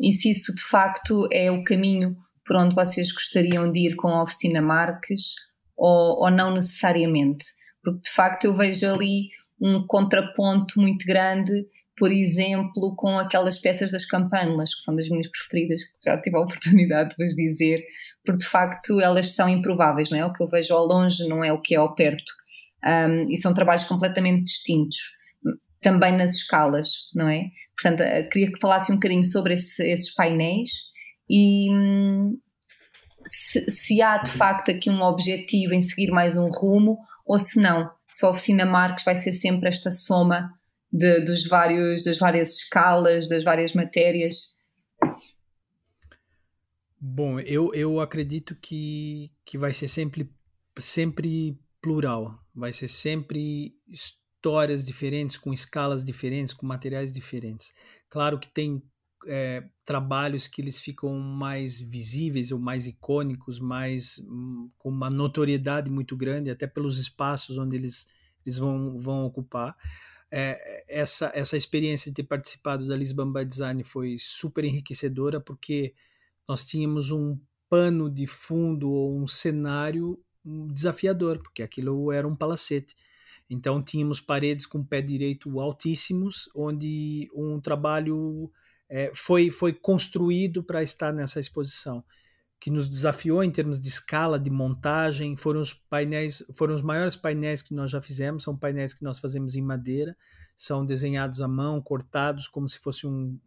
e 0.00 0.12
se 0.12 0.30
isso 0.30 0.54
de 0.54 0.62
facto 0.62 1.28
é 1.32 1.50
o 1.50 1.64
caminho 1.64 2.16
por 2.46 2.56
onde 2.56 2.74
vocês 2.74 3.12
gostariam 3.12 3.70
de 3.70 3.88
ir 3.88 3.96
com 3.96 4.08
a 4.08 4.22
oficina 4.22 4.60
Marques 4.62 5.34
ou, 5.76 6.22
ou 6.22 6.30
não 6.30 6.54
necessariamente, 6.54 7.46
porque 7.82 8.00
de 8.00 8.10
facto 8.10 8.44
eu 8.44 8.56
vejo 8.56 8.86
ali 8.86 9.30
um 9.60 9.86
contraponto 9.86 10.80
muito 10.80 11.04
grande 11.06 11.66
por 11.96 12.12
exemplo, 12.12 12.94
com 12.94 13.18
aquelas 13.18 13.58
peças 13.58 13.90
das 13.90 14.04
campanas, 14.04 14.74
que 14.74 14.82
são 14.82 14.94
das 14.94 15.08
minhas 15.08 15.28
preferidas, 15.28 15.82
que 15.82 15.92
já 16.04 16.20
tive 16.20 16.36
a 16.36 16.40
oportunidade 16.40 17.10
de 17.10 17.24
vos 17.24 17.34
dizer, 17.34 17.82
porque 18.24 18.44
de 18.44 18.46
facto 18.46 19.00
elas 19.00 19.30
são 19.30 19.48
improváveis, 19.48 20.10
não 20.10 20.18
é? 20.18 20.24
O 20.24 20.32
que 20.32 20.42
eu 20.42 20.48
vejo 20.48 20.74
ao 20.74 20.86
longe 20.86 21.26
não 21.26 21.42
é 21.42 21.52
o 21.52 21.60
que 21.60 21.74
é 21.74 21.78
ao 21.78 21.94
perto. 21.94 22.32
Um, 22.84 23.32
e 23.32 23.36
são 23.36 23.54
trabalhos 23.54 23.84
completamente 23.84 24.44
distintos, 24.44 24.98
também 25.80 26.16
nas 26.16 26.36
escalas, 26.36 27.08
não 27.14 27.28
é? 27.28 27.46
Portanto, 27.80 28.00
eh, 28.00 28.22
queria 28.24 28.52
que 28.52 28.60
falasse 28.60 28.92
um 28.92 28.96
bocadinho 28.96 29.24
sobre 29.24 29.54
esse, 29.54 29.82
esses 29.86 30.14
painéis 30.14 30.70
e 31.28 31.70
hum, 31.72 32.38
se, 33.26 33.70
se, 33.70 34.02
há 34.02 34.18
de 34.18 34.30
facto 34.30 34.70
aqui 34.70 34.88
um 34.88 35.02
objetivo 35.02 35.74
em 35.74 35.80
seguir 35.80 36.10
mais 36.10 36.36
um 36.36 36.48
rumo 36.48 36.98
ou 37.24 37.38
se 37.38 37.60
não, 37.60 37.90
se 38.12 38.24
a 38.24 38.30
oficina 38.30 38.64
Marques 38.64 39.04
vai 39.04 39.16
ser 39.16 39.32
sempre 39.32 39.68
esta 39.68 39.90
soma 39.90 40.52
de, 40.92 41.20
dos 41.20 41.46
vários, 41.46 42.04
das 42.04 42.18
várias 42.18 42.56
escalas, 42.56 43.28
das 43.28 43.42
várias 43.42 43.72
matérias? 43.72 44.54
Bom, 46.98 47.38
eu, 47.40 47.74
eu 47.74 48.00
acredito 48.00 48.56
que, 48.56 49.30
que 49.44 49.58
vai 49.58 49.72
ser 49.72 49.88
sempre, 49.88 50.30
sempre 50.78 51.58
plural, 51.80 52.38
vai 52.54 52.72
ser 52.72 52.88
sempre 52.88 53.74
histórias 53.86 54.84
diferentes, 54.84 55.36
com 55.36 55.52
escalas 55.52 56.04
diferentes, 56.04 56.54
com 56.54 56.66
materiais 56.66 57.12
diferentes. 57.12 57.74
Claro 58.08 58.38
que 58.38 58.48
tem 58.48 58.82
é, 59.26 59.64
trabalhos 59.84 60.46
que 60.46 60.62
eles 60.62 60.80
ficam 60.80 61.18
mais 61.18 61.80
visíveis 61.80 62.52
ou 62.52 62.58
mais 62.58 62.86
icônicos, 62.86 63.58
mais 63.58 64.18
hum, 64.28 64.70
com 64.78 64.88
uma 64.88 65.10
notoriedade 65.10 65.90
muito 65.90 66.16
grande, 66.16 66.50
até 66.50 66.66
pelos 66.66 66.98
espaços 66.98 67.58
onde 67.58 67.76
eles, 67.76 68.08
eles 68.44 68.58
vão, 68.58 68.98
vão 68.98 69.24
ocupar 69.24 69.76
é, 70.30 70.84
essa, 70.88 71.30
essa 71.34 71.56
experiência 71.56 72.10
de 72.10 72.16
ter 72.16 72.24
participado 72.24 72.86
da 72.86 72.96
Lisbon 72.96 73.32
by 73.32 73.44
Design 73.44 73.82
foi 73.84 74.16
super 74.18 74.64
enriquecedora 74.64 75.40
porque 75.40 75.94
nós 76.48 76.64
tínhamos 76.64 77.10
um 77.10 77.38
pano 77.68 78.10
de 78.10 78.26
fundo 78.26 78.90
ou 78.90 79.16
um 79.16 79.26
cenário 79.26 80.18
desafiador, 80.72 81.40
porque 81.40 81.62
aquilo 81.62 82.12
era 82.12 82.26
um 82.26 82.36
palacete. 82.36 82.96
Então 83.48 83.82
tínhamos 83.82 84.20
paredes 84.20 84.66
com 84.66 84.84
pé 84.84 85.00
direito 85.00 85.60
altíssimos, 85.60 86.48
onde 86.54 87.30
um 87.34 87.60
trabalho 87.60 88.50
é, 88.88 89.10
foi, 89.14 89.50
foi 89.50 89.72
construído 89.72 90.62
para 90.62 90.82
estar 90.82 91.12
nessa 91.12 91.40
exposição 91.40 92.04
que 92.58 92.70
nos 92.70 92.88
desafiou 92.88 93.44
em 93.44 93.50
termos 93.50 93.78
de 93.78 93.88
escala, 93.88 94.38
de 94.38 94.50
montagem, 94.50 95.36
foram 95.36 95.60
os 95.60 95.74
painéis, 95.74 96.44
foram 96.54 96.74
os 96.74 96.82
maiores 96.82 97.14
painéis 97.14 97.62
que 97.62 97.74
nós 97.74 97.90
já 97.90 98.00
fizemos, 98.00 98.42
são 98.42 98.56
painéis 98.56 98.94
que 98.94 99.04
nós 99.04 99.18
fazemos 99.18 99.56
em 99.56 99.62
madeira, 99.62 100.16
são 100.54 100.84
desenhados 100.84 101.40
à 101.40 101.48
mão, 101.48 101.82
cortados 101.82 102.48
como 102.48 102.68
se 102.68 102.78
fosse 102.78 103.06
um, 103.06 103.38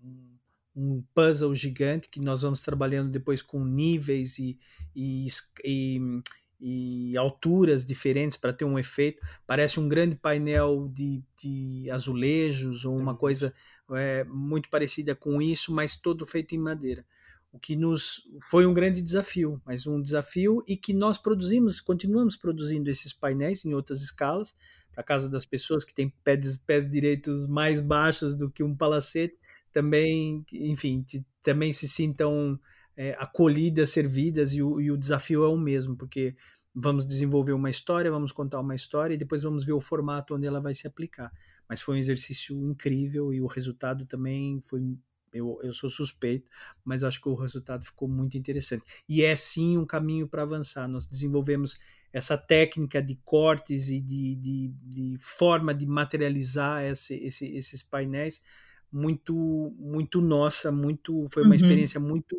um 0.75 1.03
puzzle 1.13 1.55
gigante 1.55 2.07
que 2.07 2.21
nós 2.21 2.43
vamos 2.43 2.61
trabalhando 2.61 3.09
depois 3.09 3.41
com 3.41 3.65
níveis 3.65 4.37
e, 4.37 4.59
e, 4.95 5.25
e, 5.65 6.21
e 6.59 7.17
alturas 7.17 7.83
diferentes 7.83 8.37
para 8.37 8.53
ter 8.53 8.65
um 8.65 8.77
efeito. 8.77 9.21
Parece 9.47 9.79
um 9.79 9.89
grande 9.89 10.15
painel 10.15 10.87
de, 10.87 11.23
de 11.41 11.89
azulejos 11.89 12.85
ou 12.85 12.95
uma 12.95 13.15
coisa 13.15 13.53
é, 13.91 14.23
muito 14.23 14.69
parecida 14.69 15.15
com 15.15 15.41
isso, 15.41 15.73
mas 15.73 15.95
todo 15.95 16.25
feito 16.25 16.55
em 16.55 16.57
madeira. 16.57 17.05
o 17.51 17.59
que 17.59 17.75
nos 17.75 18.27
foi 18.49 18.65
um 18.65 18.73
grande 18.73 19.01
desafio, 19.01 19.59
mas 19.65 19.87
um 19.87 19.99
desafio 20.01 20.63
e 20.67 20.77
que 20.77 20.93
nós 20.93 21.17
produzimos, 21.17 21.81
continuamos 21.81 22.35
produzindo 22.35 22.89
esses 22.89 23.11
painéis 23.11 23.65
em 23.65 23.73
outras 23.73 24.01
escalas, 24.03 24.55
para 24.93 25.03
casa 25.03 25.29
das 25.29 25.45
pessoas 25.45 25.83
que 25.83 25.93
têm 25.93 26.13
pés, 26.23 26.57
pés 26.57 26.89
direitos 26.89 27.47
mais 27.47 27.81
baixos 27.81 28.35
do 28.35 28.51
que 28.51 28.63
um 28.63 28.75
palacete, 28.75 29.39
também, 29.71 30.45
enfim, 30.51 31.05
também 31.41 31.71
se 31.71 31.87
sintam 31.87 32.59
é, 32.97 33.15
acolhidas, 33.17 33.91
servidas, 33.91 34.53
e 34.53 34.61
o, 34.61 34.81
e 34.81 34.91
o 34.91 34.97
desafio 34.97 35.43
é 35.43 35.47
o 35.47 35.57
mesmo, 35.57 35.95
porque 35.95 36.35
vamos 36.73 37.05
desenvolver 37.05 37.53
uma 37.53 37.69
história, 37.69 38.11
vamos 38.11 38.31
contar 38.31 38.59
uma 38.59 38.75
história 38.75 39.13
e 39.13 39.17
depois 39.17 39.43
vamos 39.43 39.63
ver 39.63 39.73
o 39.73 39.81
formato 39.81 40.35
onde 40.35 40.45
ela 40.45 40.59
vai 40.59 40.73
se 40.73 40.87
aplicar. 40.87 41.31
Mas 41.69 41.81
foi 41.81 41.95
um 41.95 41.99
exercício 41.99 42.59
incrível 42.63 43.33
e 43.33 43.39
o 43.39 43.47
resultado 43.47 44.05
também 44.05 44.59
foi. 44.61 44.97
Eu, 45.31 45.59
eu 45.61 45.71
sou 45.71 45.91
suspeito, 45.91 46.49
mas 46.83 47.03
acho 47.03 47.21
que 47.21 47.29
o 47.29 47.35
resultado 47.35 47.85
ficou 47.85 48.07
muito 48.07 48.35
interessante. 48.35 48.83
E 49.07 49.21
é 49.21 49.35
sim 49.35 49.77
um 49.77 49.85
caminho 49.85 50.27
para 50.27 50.41
avançar. 50.41 50.87
Nós 50.87 51.05
desenvolvemos 51.05 51.79
essa 52.11 52.35
técnica 52.35 52.99
de 52.99 53.15
cortes 53.23 53.89
e 53.89 54.01
de, 54.01 54.35
de, 54.35 54.73
de 54.81 55.17
forma 55.19 55.71
de 55.71 55.85
materializar 55.85 56.83
esse, 56.83 57.13
esse, 57.23 57.45
esses 57.55 57.83
painéis 57.83 58.43
muito 58.91 59.71
muito 59.77 60.19
nossa, 60.19 60.71
muito 60.71 61.27
foi 61.31 61.43
uma 61.43 61.49
uhum. 61.49 61.55
experiência 61.55 61.99
muito 61.99 62.35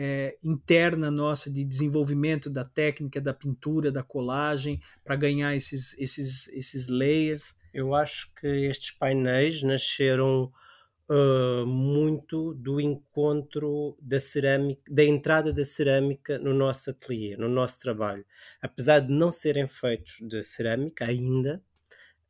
é, 0.00 0.36
interna 0.44 1.10
nossa 1.10 1.50
de 1.50 1.64
desenvolvimento 1.64 2.48
da 2.48 2.64
técnica 2.64 3.20
da 3.20 3.34
pintura, 3.34 3.90
da 3.90 4.02
colagem, 4.02 4.80
para 5.02 5.16
ganhar 5.16 5.56
esses, 5.56 5.98
esses, 5.98 6.46
esses 6.50 6.86
layers. 6.86 7.56
Eu 7.72 7.94
acho 7.94 8.32
que 8.34 8.46
estes 8.46 8.90
painéis 8.92 9.62
nasceram 9.62 10.52
uh, 11.10 11.66
muito 11.66 12.54
do 12.54 12.80
encontro 12.80 13.96
da 14.00 14.20
cerâmica, 14.20 14.82
da 14.90 15.04
entrada 15.04 15.52
da 15.52 15.64
cerâmica 15.64 16.38
no 16.38 16.54
nosso 16.54 16.90
ateliê, 16.90 17.36
no 17.36 17.48
nosso 17.48 17.78
trabalho. 17.80 18.24
Apesar 18.60 19.00
de 19.00 19.12
não 19.12 19.32
serem 19.32 19.68
feitos 19.68 20.16
de 20.20 20.42
cerâmica 20.42 21.04
ainda, 21.06 21.62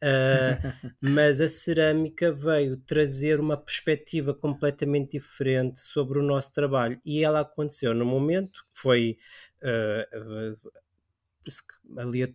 Uh, 0.00 0.54
mas 1.00 1.40
a 1.40 1.48
cerâmica 1.48 2.30
veio 2.30 2.76
trazer 2.76 3.40
uma 3.40 3.56
perspectiva 3.56 4.32
completamente 4.32 5.18
diferente 5.18 5.80
sobre 5.80 6.20
o 6.20 6.22
nosso 6.22 6.52
trabalho 6.52 7.00
e 7.04 7.24
ela 7.24 7.40
aconteceu 7.40 7.92
no 7.92 8.04
momento 8.04 8.64
que 8.72 8.80
foi 8.80 9.18
uh, 9.60 10.70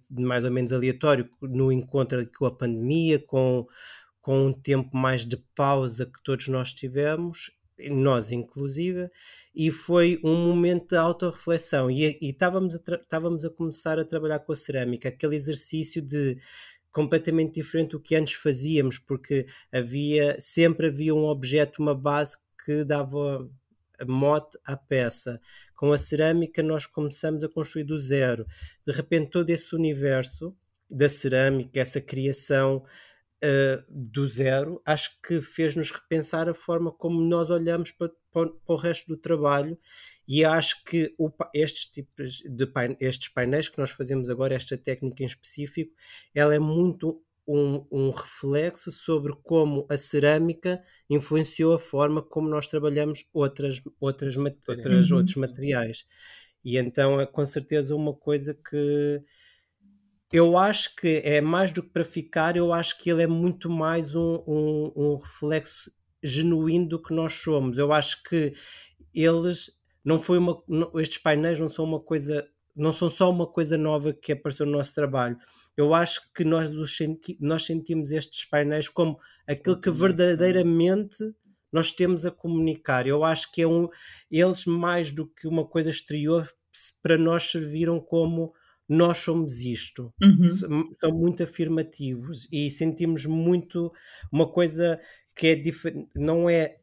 mais 0.10 0.44
ou 0.44 0.52
menos 0.52 0.74
aleatório 0.74 1.30
no 1.42 1.72
encontro 1.72 2.26
com 2.38 2.46
a 2.46 2.56
pandemia, 2.56 3.20
com, 3.20 3.68
com 4.22 4.48
um 4.48 4.54
tempo 4.54 4.96
mais 4.96 5.26
de 5.26 5.38
pausa 5.56 6.06
que 6.06 6.22
todos 6.24 6.48
nós 6.48 6.74
tivemos, 6.74 7.52
nós 7.90 8.32
inclusive, 8.32 9.10
e 9.54 9.72
foi 9.72 10.20
um 10.24 10.48
momento 10.48 10.90
de 10.90 10.96
autorreflexão 10.96 11.90
e, 11.90 12.18
e 12.22 12.30
estávamos, 12.30 12.76
a 12.76 12.96
estávamos 12.96 13.46
a 13.46 13.50
começar 13.50 14.00
a 14.00 14.06
trabalhar 14.06 14.40
com 14.40 14.52
a 14.52 14.56
cerâmica, 14.56 15.10
aquele 15.10 15.36
exercício 15.36 16.02
de 16.02 16.38
completamente 16.92 17.56
diferente 17.56 17.92
do 17.92 18.00
que 18.00 18.16
antes 18.16 18.36
fazíamos, 18.36 19.00
porque 19.00 19.48
havia 19.72 20.36
sempre 20.40 20.88
havia 20.88 21.14
um 21.14 21.26
objeto, 21.26 21.82
uma 21.82 21.96
base 21.96 22.38
que 22.64 22.86
dava 22.86 23.50
mote 24.08 24.58
à 24.64 24.78
peça. 24.78 25.40
Com 25.84 25.92
a 25.92 25.98
cerâmica 25.98 26.64
nós 26.64 26.86
começamos 26.86 27.44
a 27.44 27.50
construir 27.50 27.84
do 27.84 27.98
zero. 27.98 28.48
De 28.88 28.94
repente 28.94 29.32
todo 29.32 29.50
esse 29.50 29.76
universo 29.76 30.56
da 30.90 31.10
cerâmica, 31.10 31.78
essa 31.78 32.00
criação 32.00 32.86
uh, 33.44 33.84
do 33.90 34.26
zero, 34.26 34.82
acho 34.86 35.20
que 35.22 35.42
fez-nos 35.42 35.92
repensar 35.92 36.48
a 36.48 36.54
forma 36.54 36.90
como 36.90 37.20
nós 37.20 37.50
olhamos 37.50 37.92
para, 37.92 38.10
para, 38.32 38.50
o 38.66 38.76
resto 38.78 39.10
do 39.10 39.18
trabalho 39.18 39.78
e 40.26 40.46
acho 40.46 40.86
que 40.86 41.14
o, 41.18 41.30
estes 41.54 41.92
tipos 41.92 42.42
de 42.46 42.66
pain, 42.66 42.96
estes 42.98 43.28
painéis 43.28 43.68
que 43.68 43.78
nós 43.78 43.92
fazemos 43.92 44.30
agora, 44.30 44.56
esta 44.56 44.78
técnica 44.78 45.22
em 45.22 45.26
específico, 45.26 45.94
ela 46.34 46.56
é 46.56 46.60
muito 46.60 47.22
um, 47.48 47.86
um, 47.92 48.12
reflexo 48.12 48.92
sobre 48.92 49.34
como 49.44 49.86
a 49.90 49.98
cerâmica 49.98 50.82
influenciou 51.10 51.74
a 51.74 51.80
forma 51.80 52.22
como 52.22 52.50
nós 52.50 52.68
trabalhamos 52.68 53.30
outras, 53.34 53.82
outras, 54.00 54.36
outras 54.38 55.12
uhum. 55.12 55.18
outros 55.18 55.36
materiais. 55.36 56.06
E 56.64 56.78
então 56.78 57.20
é 57.20 57.26
com 57.26 57.46
certeza 57.46 57.96
uma 57.96 58.14
coisa 58.14 58.54
que 58.54 59.22
eu 60.32 60.58
acho 60.58 60.96
que 60.96 61.22
é 61.24 61.42
mais 61.42 61.72
do 61.72 61.84
que 61.84 61.90
para 61.90 62.04
ficar, 62.04 62.56
eu 62.56 62.74
acho 62.74 62.98
que 62.98 63.12
ele 63.12 63.22
é 63.22 63.28
muito 63.28 63.70
mais 63.70 64.16
um, 64.16 64.44
um, 64.48 64.94
um 64.96 65.16
reflexo 65.18 65.92
genuíno 66.24 66.88
do 66.88 67.02
que 67.02 67.14
nós 67.14 67.34
somos. 67.34 67.78
Eu 67.78 67.92
acho 67.94 68.24
que 68.24 68.54
eles 69.14 69.70
não 70.04 70.18
foi 70.18 70.38
uma 70.38 70.62
não, 70.68 70.92
estes 71.00 71.20
painéis 71.20 71.60
não 71.60 71.70
são 71.70 71.86
uma 71.86 72.00
coisa 72.00 72.48
não 72.76 72.92
são 72.92 73.10
só 73.10 73.30
uma 73.30 73.46
coisa 73.46 73.78
nova 73.78 74.14
que 74.14 74.32
apareceu 74.32 74.66
no 74.66 74.72
nosso 74.72 74.96
trabalho 74.96 75.38
eu 75.76 75.94
acho 75.94 76.32
que 76.34 76.44
nós 76.44 76.70
senti, 76.96 77.38
nós 77.40 77.66
sentimos 77.66 78.12
estes 78.12 78.46
painéis 78.46 78.88
como 78.88 79.20
aquilo 79.48 79.80
que 79.80 79.90
verdadeiramente 79.90 81.18
nós 81.72 81.92
temos 81.92 82.26
a 82.26 82.32
comunicar 82.32 83.08
eu 83.08 83.24
acho 83.24 83.52
que 83.52 83.62
é 83.62 83.68
um 83.68 83.90
eles 84.30 84.66
mais 84.66 85.12
do 85.12 85.28
que 85.28 85.48
uma 85.48 85.66
coisa 85.66 85.90
exterior 85.90 86.48
para 87.02 87.18
nós 87.18 87.50
serviram 87.52 88.00
como 88.00 88.54
nós 88.88 89.20
somos 89.20 89.62
isto. 89.62 90.14
Uhum. 90.22 90.50
São 91.00 91.12
muito 91.12 91.44
afirmativos 91.44 92.48
e 92.52 92.70
sentimos 92.70 93.26
muito 93.26 93.92
uma 94.32 94.48
coisa 94.48 95.00
que 95.36 95.48
é 95.48 95.56
diferente, 95.56 96.10
não 96.16 96.50
é 96.50 96.78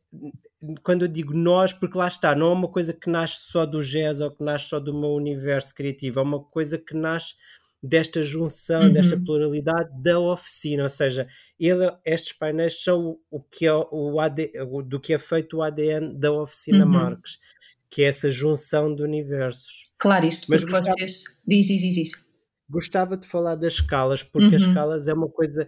quando 0.83 1.03
eu 1.03 1.09
digo 1.09 1.33
nós, 1.33 1.73
porque 1.73 1.97
lá 1.97 2.09
está, 2.09 2.35
não 2.35 2.51
é 2.51 2.53
uma 2.53 2.69
coisa 2.69 2.93
que 2.93 3.09
nasce 3.09 3.51
só 3.51 3.65
do 3.65 3.81
jazz 3.81 4.21
ou 4.21 4.31
que 4.31 4.43
nasce 4.43 4.69
só 4.69 4.81
do 4.81 4.93
meu 4.93 5.11
universo 5.11 5.75
criativo, 5.75 6.19
é 6.21 6.23
uma 6.23 6.43
coisa 6.43 6.77
que 6.77 6.95
nasce 6.95 7.35
desta 7.83 8.23
junção, 8.23 8.83
uhum. 8.83 8.93
desta 8.93 9.19
pluralidade 9.19 9.91
da 10.03 10.19
oficina, 10.19 10.85
ou 10.85 10.91
seja, 10.91 11.27
ele, 11.59 11.91
estes 12.05 12.33
painéis 12.33 12.83
são 12.83 13.19
o 13.31 13.41
que 13.41 13.67
é 13.67 13.73
o 13.73 14.21
AD, 14.21 14.53
do 14.87 15.01
que 15.01 15.15
é 15.15 15.19
feito 15.19 15.59
o 15.59 15.63
ADN 15.63 16.15
da 16.19 16.33
oficina 16.33 16.85
uhum. 16.85 16.93
Marques, 16.93 17.39
que 17.89 18.03
é 18.03 18.07
essa 18.07 18.31
junção 18.31 18.95
de 18.95 19.03
universos. 19.03 19.91
Claro, 19.99 20.27
isto 20.27 20.47
Mas 20.49 20.61
porque 20.61 20.73
gostava, 20.73 20.95
vocês... 20.99 21.25
Diz, 21.47 21.67
diz, 21.67 21.81
diz, 21.81 21.95
diz. 21.95 22.11
Gostava 22.69 23.17
de 23.17 23.27
falar 23.27 23.57
das 23.57 23.75
escalas, 23.75 24.23
porque 24.23 24.49
uhum. 24.49 24.57
as 24.57 24.63
escalas 24.63 25.09
é 25.09 25.15
uma 25.15 25.29
coisa, 25.29 25.67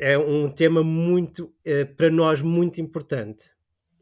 é 0.00 0.18
um 0.18 0.50
tema 0.50 0.82
muito, 0.82 1.54
é, 1.64 1.84
para 1.84 2.10
nós, 2.10 2.40
muito 2.40 2.80
importante 2.80 3.50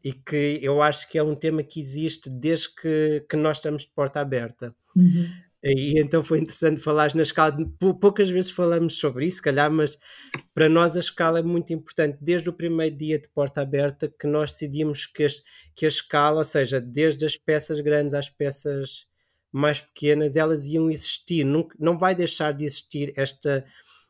e 0.03 0.13
que 0.13 0.59
eu 0.61 0.81
acho 0.81 1.09
que 1.09 1.17
é 1.17 1.23
um 1.23 1.35
tema 1.35 1.63
que 1.63 1.79
existe 1.79 2.29
desde 2.29 2.73
que, 2.73 3.25
que 3.29 3.35
nós 3.35 3.57
estamos 3.57 3.83
de 3.83 3.89
porta 3.89 4.19
aberta. 4.19 4.75
Uhum. 4.95 5.29
E 5.63 5.99
então 5.99 6.23
foi 6.23 6.39
interessante 6.39 6.81
falar 6.81 7.13
na 7.13 7.21
escala. 7.21 7.55
Poucas 7.99 8.29
vezes 8.29 8.49
falamos 8.49 8.95
sobre 8.97 9.27
isso, 9.27 9.37
se 9.37 9.43
calhar, 9.43 9.71
mas 9.71 9.99
para 10.55 10.67
nós 10.67 10.95
a 10.95 10.99
escala 10.99 11.39
é 11.39 11.43
muito 11.43 11.71
importante. 11.71 12.17
Desde 12.19 12.49
o 12.49 12.53
primeiro 12.53 12.95
dia 12.95 13.19
de 13.19 13.29
porta 13.29 13.61
aberta 13.61 14.11
que 14.19 14.25
nós 14.25 14.51
decidimos 14.51 15.05
que, 15.05 15.23
as, 15.23 15.43
que 15.75 15.85
a 15.85 15.89
escala, 15.89 16.39
ou 16.39 16.43
seja, 16.43 16.81
desde 16.81 17.25
as 17.25 17.37
peças 17.37 17.79
grandes 17.79 18.15
às 18.15 18.27
peças 18.27 19.05
mais 19.51 19.81
pequenas, 19.81 20.35
elas 20.35 20.65
iam 20.65 20.89
existir. 20.89 21.43
Não, 21.43 21.67
não 21.77 21.97
vai 21.97 22.15
deixar 22.15 22.53
de 22.53 22.65
existir 22.65 23.13
esta, 23.15 23.63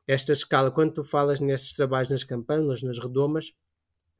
esta 0.07 0.31
escala. 0.31 0.71
Quando 0.71 0.93
tu 0.93 1.03
falas 1.03 1.41
nestes 1.41 1.75
trabalhos 1.75 2.11
nas 2.11 2.23
campanas, 2.23 2.81
nas 2.81 2.97
redomas, 2.97 3.53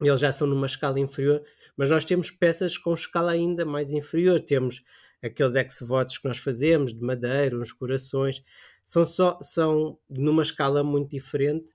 eles 0.00 0.20
já 0.20 0.32
são 0.32 0.46
numa 0.46 0.66
escala 0.66 0.98
inferior, 0.98 1.42
mas 1.76 1.88
nós 1.88 2.04
temos 2.04 2.30
peças 2.30 2.76
com 2.76 2.92
escala 2.92 3.32
ainda 3.32 3.64
mais 3.64 3.92
inferior. 3.92 4.40
Temos 4.40 4.82
aqueles 5.22 5.54
ex-votos 5.54 6.18
que 6.18 6.26
nós 6.26 6.38
fazemos 6.38 6.92
de 6.92 7.00
madeira, 7.00 7.56
uns 7.56 7.72
corações, 7.72 8.42
são 8.84 9.04
só 9.06 9.38
são 9.40 9.98
numa 10.10 10.42
escala 10.42 10.82
muito 10.82 11.10
diferente 11.10 11.72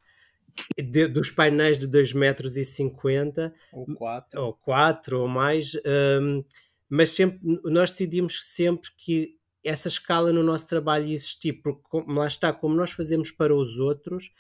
de, 0.78 1.08
dos 1.08 1.32
painéis 1.32 1.78
de 1.78 1.88
2,50 1.88 2.16
metros 2.16 2.58
e 2.58 2.66
50, 2.66 3.54
ou 3.72 3.86
4 3.96 4.42
ou 4.42 4.54
4 4.54 5.20
ou 5.22 5.28
mais, 5.28 5.74
um, 6.22 6.44
mas 6.90 7.12
sempre 7.12 7.40
nós 7.64 7.92
decidimos 7.92 8.42
sempre 8.44 8.90
que 8.98 9.38
essa 9.64 9.88
escala 9.88 10.32
no 10.32 10.44
nosso 10.44 10.68
trabalho 10.68 11.08
existir, 11.08 11.54
porque 11.62 11.80
lá 12.08 12.28
está, 12.28 12.54
como 12.54 12.76
nós 12.76 12.92
fazemos 12.92 13.32
para 13.32 13.54
os 13.54 13.78
outros, 13.78 14.32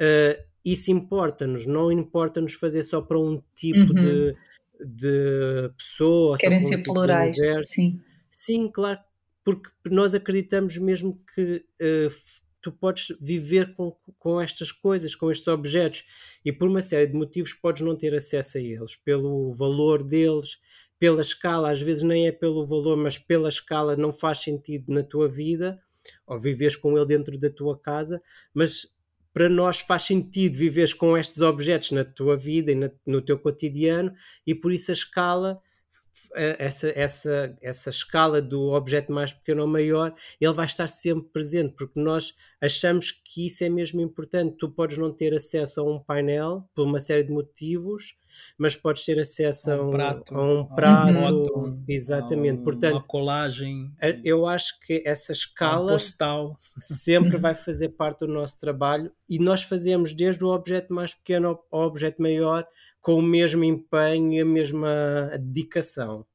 uh, 0.00 0.42
isso 0.64 0.90
importa-nos, 0.90 1.66
não 1.66 1.90
importa-nos 1.92 2.54
fazer 2.54 2.82
só 2.82 3.00
para 3.00 3.18
um 3.18 3.42
tipo 3.54 3.78
uhum. 3.78 3.94
de, 3.94 4.36
de 4.80 5.70
pessoa. 5.76 6.38
Querem 6.38 6.60
ser 6.60 6.76
um 6.76 6.78
tipo 6.78 6.92
plurais, 6.92 7.36
sim. 7.64 8.00
Sim, 8.40 8.70
claro, 8.72 8.98
porque 9.44 9.68
nós 9.84 10.14
acreditamos 10.14 10.78
mesmo 10.78 11.22
que 11.34 11.62
uh, 11.78 12.10
tu 12.62 12.72
podes 12.72 13.14
viver 13.20 13.74
com, 13.74 13.94
com 14.18 14.40
estas 14.40 14.72
coisas, 14.72 15.14
com 15.14 15.30
estes 15.30 15.46
objetos, 15.46 16.06
e 16.42 16.50
por 16.50 16.66
uma 16.66 16.80
série 16.80 17.06
de 17.06 17.18
motivos 17.18 17.52
podes 17.52 17.82
não 17.82 17.94
ter 17.94 18.14
acesso 18.14 18.56
a 18.56 18.60
eles, 18.62 18.96
pelo 18.96 19.52
valor 19.52 20.02
deles, 20.02 20.58
pela 20.98 21.20
escala, 21.20 21.70
às 21.70 21.82
vezes 21.82 22.02
nem 22.02 22.28
é 22.28 22.32
pelo 22.32 22.64
valor, 22.64 22.96
mas 22.96 23.18
pela 23.18 23.50
escala 23.50 23.94
não 23.94 24.10
faz 24.10 24.38
sentido 24.38 24.90
na 24.90 25.02
tua 25.02 25.28
vida, 25.28 25.78
ou 26.26 26.40
vives 26.40 26.76
com 26.76 26.96
ele 26.96 27.04
dentro 27.04 27.38
da 27.38 27.50
tua 27.50 27.78
casa, 27.78 28.22
mas 28.54 28.86
para 29.34 29.50
nós 29.50 29.80
faz 29.80 30.04
sentido 30.04 30.56
viveres 30.56 30.94
com 30.94 31.14
estes 31.14 31.42
objetos 31.42 31.90
na 31.90 32.06
tua 32.06 32.38
vida 32.38 32.72
e 32.72 32.74
na, 32.74 32.90
no 33.04 33.20
teu 33.20 33.38
cotidiano 33.38 34.14
e 34.46 34.54
por 34.54 34.72
isso 34.72 34.90
a 34.90 34.94
escala 34.94 35.60
essa, 36.34 36.88
essa, 36.88 37.56
essa 37.60 37.90
escala 37.90 38.40
do 38.40 38.72
objeto 38.72 39.12
mais 39.12 39.32
pequeno 39.32 39.62
ou 39.62 39.68
maior, 39.68 40.14
ele 40.40 40.52
vai 40.52 40.66
estar 40.66 40.86
sempre 40.86 41.28
presente, 41.32 41.74
porque 41.74 42.00
nós 42.00 42.34
achamos 42.60 43.10
que 43.10 43.46
isso 43.46 43.64
é 43.64 43.68
mesmo 43.68 44.00
importante. 44.00 44.56
Tu 44.56 44.68
podes 44.70 44.98
não 44.98 45.12
ter 45.12 45.34
acesso 45.34 45.80
a 45.80 45.84
um 45.84 45.98
painel 45.98 46.68
por 46.74 46.86
uma 46.86 46.98
série 46.98 47.24
de 47.24 47.32
motivos, 47.32 48.16
mas 48.58 48.76
podes 48.76 49.04
ter 49.04 49.18
acesso 49.18 49.72
a 49.72 49.82
um, 49.82 49.90
prato, 49.90 50.34
a 50.34 50.42
um, 50.42 50.64
prato, 50.64 51.12
moto, 51.14 51.82
exatamente. 51.88 52.60
Um, 52.60 52.64
Portanto, 52.64 52.94
uma 52.94 53.04
colagem. 53.04 53.90
Eu 54.24 54.46
acho 54.46 54.78
que 54.80 55.02
essa 55.04 55.32
escala 55.32 55.92
postal. 55.92 56.58
sempre 56.78 57.36
vai 57.38 57.54
fazer 57.54 57.90
parte 57.90 58.20
do 58.20 58.28
nosso 58.28 58.58
trabalho 58.60 59.10
e 59.28 59.38
nós 59.38 59.62
fazemos 59.62 60.12
desde 60.12 60.44
o 60.44 60.48
objeto 60.48 60.92
mais 60.92 61.14
pequeno 61.14 61.58
ao 61.70 61.86
objeto 61.86 62.20
maior 62.20 62.66
com 63.00 63.14
o 63.14 63.22
mesmo 63.22 63.64
empenho 63.64 64.32
e 64.34 64.40
a 64.40 64.44
mesma 64.44 65.30
dedicação. 65.38 66.26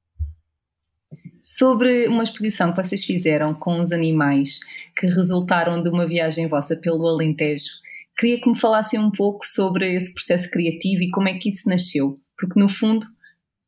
Sobre 1.48 2.08
uma 2.08 2.24
exposição 2.24 2.72
que 2.72 2.84
vocês 2.84 3.06
fizeram 3.06 3.54
com 3.54 3.80
os 3.80 3.92
animais 3.92 4.60
que 4.98 5.06
resultaram 5.06 5.84
de 5.84 5.90
uma 5.90 6.08
viagem 6.08 6.48
vossa 6.48 6.76
pelo 6.76 7.08
Alentejo, 7.08 7.70
queria 8.18 8.42
que 8.42 8.50
me 8.50 8.60
falassem 8.60 9.00
um 9.00 9.12
pouco 9.12 9.46
sobre 9.46 9.94
esse 9.94 10.12
processo 10.12 10.50
criativo 10.50 11.04
e 11.04 11.12
como 11.12 11.30
é 11.30 11.38
que 11.38 11.50
isso 11.50 11.70
nasceu. 11.70 12.16
Porque, 12.36 12.60
no 12.60 12.68
fundo, 12.68 13.06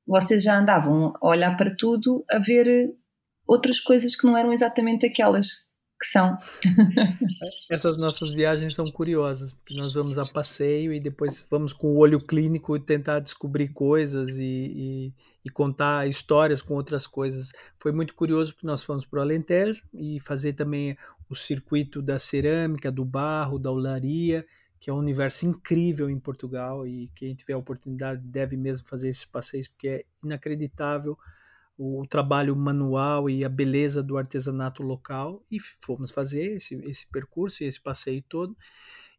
vocês 0.07 0.41
já 0.41 0.57
andavam 0.57 1.13
a 1.21 1.27
olhar 1.27 1.55
para 1.55 1.75
tudo, 1.75 2.25
a 2.31 2.39
ver 2.39 2.95
outras 3.47 3.79
coisas 3.79 4.15
que 4.15 4.25
não 4.25 4.35
eram 4.35 4.51
exatamente 4.51 5.05
aquelas 5.05 5.66
que 5.99 6.07
são. 6.07 6.37
Essas 7.71 7.97
nossas 7.97 8.29
viagens 8.29 8.75
são 8.75 8.85
curiosas, 8.85 9.53
porque 9.53 9.75
nós 9.75 9.93
vamos 9.93 10.17
a 10.17 10.25
passeio 10.25 10.93
e 10.93 10.99
depois 10.99 11.45
vamos 11.49 11.73
com 11.73 11.87
o 11.87 11.97
olho 11.97 12.19
clínico 12.19 12.79
tentar 12.79 13.19
descobrir 13.19 13.69
coisas 13.69 14.37
e, 14.37 14.43
e, 14.43 15.13
e 15.45 15.49
contar 15.49 16.07
histórias 16.07 16.61
com 16.61 16.75
outras 16.75 17.07
coisas. 17.07 17.51
Foi 17.79 17.91
muito 17.91 18.13
curioso 18.13 18.53
porque 18.53 18.67
nós 18.67 18.83
fomos 18.83 19.05
para 19.05 19.19
o 19.19 19.21
Alentejo 19.21 19.83
e 19.93 20.19
fazer 20.19 20.53
também 20.53 20.97
o 21.29 21.35
circuito 21.35 22.01
da 22.01 22.19
cerâmica, 22.19 22.91
do 22.91 23.03
barro, 23.03 23.59
da 23.59 23.71
olaria, 23.71 24.45
que 24.79 24.89
é 24.89 24.93
um 24.93 24.97
universo 24.97 25.45
incrível 25.45 26.09
em 26.09 26.19
Portugal 26.19 26.87
e 26.87 27.09
quem 27.15 27.33
tiver 27.33 27.53
a 27.53 27.57
oportunidade 27.57 28.21
deve 28.21 28.55
mesmo 28.55 28.87
fazer 28.87 29.09
esses 29.09 29.25
passeios 29.25 29.67
porque 29.67 29.87
é 29.87 30.05
inacreditável 30.23 31.17
o 31.77 32.05
trabalho 32.07 32.55
manual 32.55 33.29
e 33.29 33.45
a 33.45 33.49
beleza 33.49 34.01
do 34.01 34.17
artesanato 34.17 34.81
local 34.81 35.43
e 35.51 35.59
fomos 35.59 36.09
fazer 36.09 36.55
esse, 36.55 36.75
esse 36.83 37.09
percurso 37.11 37.63
e 37.63 37.67
esse 37.67 37.81
passeio 37.81 38.23
todo. 38.27 38.57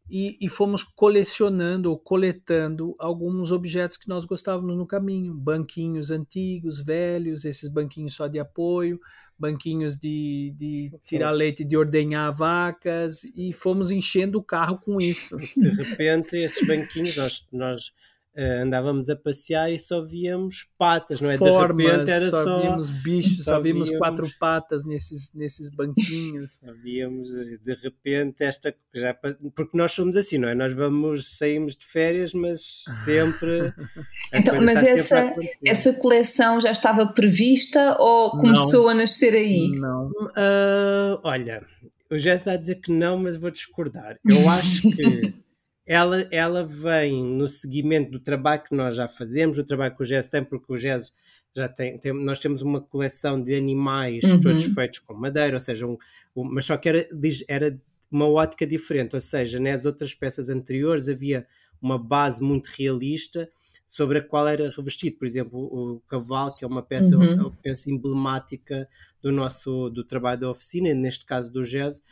E, 0.09 0.37
e, 0.41 0.49
fomos 0.49 0.83
colecionando 0.83 1.91
ou 1.91 1.97
coletando 1.97 2.95
alguns 2.97 3.51
objetos 3.51 3.95
que 3.95 4.09
nós 4.09 4.25
gostávamos 4.25 4.75
no 4.75 4.87
caminho, 4.87 5.35
banquinhos 5.35 6.09
antigos, 6.09 6.79
velhos, 6.79 7.45
esses 7.45 7.71
banquinhos 7.71 8.15
só 8.15 8.25
de 8.27 8.39
apoio, 8.39 8.99
banquinhos 9.37 9.95
de, 9.95 10.51
de 10.57 10.97
tirar 10.99 11.29
leite, 11.29 11.63
de 11.63 11.77
ordenhar 11.77 12.33
vacas 12.33 13.23
e 13.23 13.53
fomos 13.53 13.91
enchendo 13.91 14.39
o 14.39 14.43
carro 14.43 14.79
com 14.79 14.99
isso. 14.99 15.37
De 15.55 15.69
repente 15.69 16.37
esses 16.37 16.67
banquinhos 16.67 17.15
nós, 17.15 17.47
nós 17.51 17.91
Uh, 18.37 18.61
andávamos 18.63 19.09
a 19.09 19.15
passear 19.15 19.71
e 19.71 19.79
só 19.79 20.05
víamos 20.05 20.69
patas, 20.77 21.19
não 21.19 21.29
é? 21.29 21.35
Formas, 21.35 21.75
de 21.75 21.91
repente 21.91 22.11
era 22.11 22.29
só, 22.29 22.43
só 22.43 22.61
víamos 22.61 22.89
bichos, 22.89 23.43
só, 23.43 23.55
só 23.55 23.59
víamos 23.59 23.89
quatro 23.89 24.29
patas 24.39 24.85
nesses, 24.85 25.33
nesses 25.33 25.69
banquinhos. 25.69 26.59
Só 26.59 26.73
víamos 26.83 27.29
de 27.29 27.73
repente 27.75 28.43
esta 28.43 28.73
já 28.93 29.13
porque 29.13 29.77
nós 29.77 29.91
somos 29.91 30.15
assim, 30.15 30.37
não 30.37 30.49
é? 30.49 30.55
Nós 30.55 30.73
vamos 30.73 31.37
saímos 31.37 31.75
de 31.75 31.85
férias, 31.85 32.33
mas 32.33 32.83
sempre 33.05 33.73
Então, 34.33 34.61
mas 34.61 34.83
essa 34.83 35.33
essa 35.65 35.93
coleção 35.93 36.61
já 36.61 36.71
estava 36.71 37.07
prevista 37.07 37.97
ou 37.99 38.31
começou 38.31 38.83
não, 38.83 38.89
a 38.89 38.93
nascer 38.93 39.33
aí? 39.33 39.69
Não. 39.71 40.07
Uh, 40.09 41.19
olha, 41.23 41.65
o 42.11 42.17
Jess 42.17 42.41
está 42.41 42.53
a 42.53 42.57
dizer 42.57 42.75
que 42.75 42.91
não, 42.91 43.17
mas 43.17 43.35
vou 43.35 43.51
discordar. 43.51 44.17
Eu 44.25 44.49
acho 44.49 44.81
que 44.81 45.33
ela, 45.89 46.27
ela 46.29 46.63
vem 46.63 47.23
no 47.23 47.49
seguimento 47.49 48.11
do 48.11 48.19
trabalho 48.19 48.61
que 48.61 48.75
nós 48.75 48.95
já 48.95 49.07
fazemos, 49.07 49.57
o 49.57 49.63
trabalho 49.63 49.95
que 49.95 50.03
o 50.03 50.05
GES 50.05 50.27
tem, 50.27 50.43
porque 50.43 50.71
o 50.71 50.77
GES 50.77 51.11
já 51.55 51.67
tem, 51.67 51.97
tem, 51.97 52.13
nós 52.13 52.37
temos 52.37 52.61
uma 52.61 52.79
coleção 52.79 53.41
de 53.41 53.55
animais 53.55 54.23
uhum. 54.23 54.39
todos 54.39 54.63
feitos 54.65 54.99
com 54.99 55.15
madeira, 55.15 55.55
ou 55.55 55.59
seja, 55.59 55.87
um, 55.87 55.97
um, 56.35 56.43
mas 56.43 56.65
só 56.65 56.77
que 56.77 56.89
era, 56.89 57.07
era 57.47 57.81
uma 58.11 58.29
ótica 58.29 58.67
diferente, 58.67 59.15
ou 59.15 59.21
seja, 59.21 59.59
nas 59.59 59.83
outras 59.83 60.13
peças 60.13 60.47
anteriores 60.47 61.09
havia 61.09 61.47
uma 61.81 61.97
base 61.97 62.43
muito 62.43 62.67
realista 62.67 63.49
sobre 63.87 64.19
a 64.19 64.21
qual 64.23 64.47
era 64.47 64.69
revestido, 64.69 65.17
por 65.17 65.25
exemplo, 65.25 65.59
o 65.59 65.99
cavalo, 66.01 66.55
que 66.55 66.63
é 66.63 66.67
uma 66.67 66.83
peça, 66.83 67.17
uhum. 67.17 67.45
eu 67.45 67.51
penso, 67.63 67.89
emblemática 67.89 68.87
do 69.23 69.31
nosso 69.31 69.89
do 69.89 70.03
trabalho 70.03 70.41
da 70.41 70.51
oficina, 70.51 70.93
neste 70.93 71.25
caso 71.25 71.51
do 71.51 71.63
GES, 71.63 72.03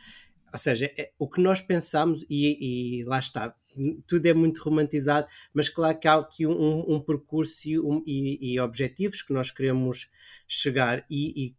ou 0.52 0.60
seja, 0.60 0.92
é, 0.98 1.12
o 1.20 1.28
que 1.28 1.42
nós 1.42 1.62
pensamos, 1.62 2.26
e, 2.30 3.00
e, 3.00 3.04
lá 3.04 3.20
está, 3.20 3.54
tudo 4.08 4.26
é 4.26 4.34
muito 4.34 4.62
romantizado, 4.64 5.28
mas 5.54 5.70
claro 5.70 6.00
que 6.00 6.08
há 6.08 6.16
aqui 6.16 6.48
um, 6.48 6.96
um 6.96 7.00
percurso 7.00 7.68
e, 7.70 7.80
um, 7.80 8.04
e, 8.06 8.54
e, 8.54 8.60
objetivos 8.60 9.22
que 9.22 9.34
nós 9.34 9.52
queremos 9.52 10.10
chegar, 10.48 11.06
e, 11.10 11.54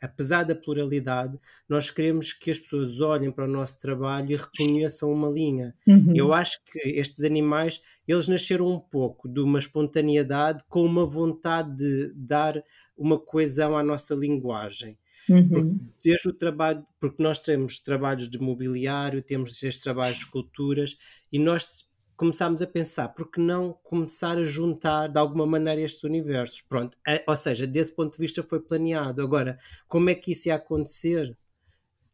apesar 0.00 0.44
da 0.44 0.54
pluralidade, 0.54 1.38
nós 1.68 1.90
queremos 1.90 2.32
que 2.32 2.50
as 2.50 2.58
pessoas 2.58 3.00
olhem 3.00 3.30
para 3.30 3.44
o 3.44 3.50
nosso 3.50 3.78
trabalho 3.78 4.32
e 4.32 4.36
reconheçam 4.36 5.12
uma 5.12 5.28
linha. 5.28 5.74
Uhum. 5.86 6.14
Eu 6.14 6.32
acho 6.32 6.58
que 6.64 6.78
estes 6.88 7.22
animais, 7.22 7.82
eles 8.08 8.26
nasceram 8.26 8.66
um 8.66 8.80
pouco 8.80 9.28
de 9.28 9.40
uma 9.40 9.58
espontaneidade 9.58 10.64
com 10.68 10.84
uma 10.84 11.04
vontade 11.04 11.76
de 11.76 12.12
dar 12.14 12.62
uma 12.96 13.18
coesão 13.18 13.76
à 13.76 13.82
nossa 13.82 14.14
linguagem. 14.14 14.96
Uhum. 15.28 15.78
desde 16.02 16.28
o 16.28 16.32
trabalho, 16.32 16.84
porque 16.98 17.22
nós 17.22 17.38
temos 17.38 17.78
trabalhos 17.78 18.28
de 18.28 18.38
mobiliário, 18.38 19.22
temos 19.22 19.62
estes 19.62 19.82
trabalhos 19.82 20.16
de 20.16 20.24
esculturas 20.24 20.96
e 21.32 21.38
nós 21.38 21.88
começámos 22.16 22.60
a 22.60 22.66
pensar, 22.66 23.08
por 23.08 23.30
que 23.30 23.40
não 23.40 23.72
começar 23.82 24.36
a 24.36 24.44
juntar 24.44 25.08
de 25.08 25.18
alguma 25.18 25.46
maneira 25.46 25.80
estes 25.80 26.04
universos? 26.04 26.60
Pronto, 26.60 26.96
é, 27.06 27.24
ou 27.26 27.34
seja, 27.34 27.66
desse 27.66 27.94
ponto 27.94 28.12
de 28.12 28.18
vista 28.18 28.42
foi 28.42 28.60
planeado. 28.60 29.22
Agora, 29.22 29.58
como 29.88 30.10
é 30.10 30.14
que 30.14 30.32
isso 30.32 30.48
ia 30.48 30.56
acontecer? 30.56 31.34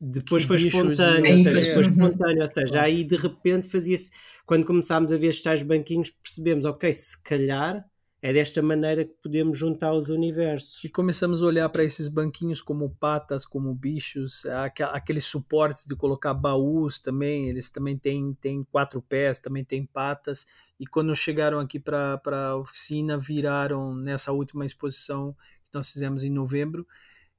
Depois 0.01 0.43
que 0.43 0.49
foi 0.49 0.57
espontâneo, 0.59 1.33
ou 1.33 1.37
seja, 1.39 1.75
foi 1.75 1.83
espontâneo, 1.83 2.43
ou 2.43 2.49
seja, 2.49 2.83
aí 2.83 3.03
de 3.03 3.17
repente 3.17 3.69
fazia-se, 3.69 4.11
quando 4.45 4.65
começámos 4.65 5.11
a 5.11 5.17
ver 5.17 5.29
estes 5.29 5.43
tais 5.43 5.63
banquinhos, 5.63 6.11
percebemos, 6.11 6.65
ok, 6.65 6.93
se 6.93 7.21
calhar 7.23 7.85
é 8.27 8.33
desta 8.33 8.61
maneira 8.61 9.05
que 9.05 9.15
podemos 9.23 9.57
juntar 9.57 9.93
os 9.93 10.09
universos. 10.09 10.83
E 10.83 10.89
começamos 10.89 11.41
a 11.41 11.47
olhar 11.47 11.69
para 11.69 11.85
esses 11.85 12.09
banquinhos 12.09 12.61
como 12.61 12.91
patas, 12.91 13.47
como 13.47 13.73
bichos, 13.73 14.45
aqueles 14.93 15.27
suportes 15.27 15.87
de 15.87 15.95
colocar 15.95 16.35
baús 16.35 16.99
também, 16.99 17.49
eles 17.49 17.71
também 17.71 17.97
têm, 17.97 18.35
têm 18.35 18.65
quatro 18.65 19.01
pés, 19.01 19.39
também 19.39 19.65
têm 19.65 19.87
patas. 19.87 20.45
E 20.77 20.85
quando 20.85 21.15
chegaram 21.15 21.61
aqui 21.61 21.79
para 21.79 22.21
a 22.49 22.57
oficina, 22.57 23.17
viraram 23.17 23.95
nessa 23.95 24.33
última 24.33 24.67
exposição 24.67 25.33
que 25.71 25.77
nós 25.77 25.89
fizemos 25.89 26.25
em 26.25 26.31
novembro, 26.31 26.85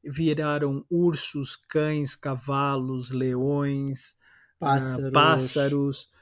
viraram 0.02 0.86
ursos, 0.90 1.58
cães, 1.58 2.16
cavalos, 2.16 3.12
leões, 3.12 4.16
pássaros. 4.58 5.10
Uh, 5.10 5.12
pássaros 5.12 6.17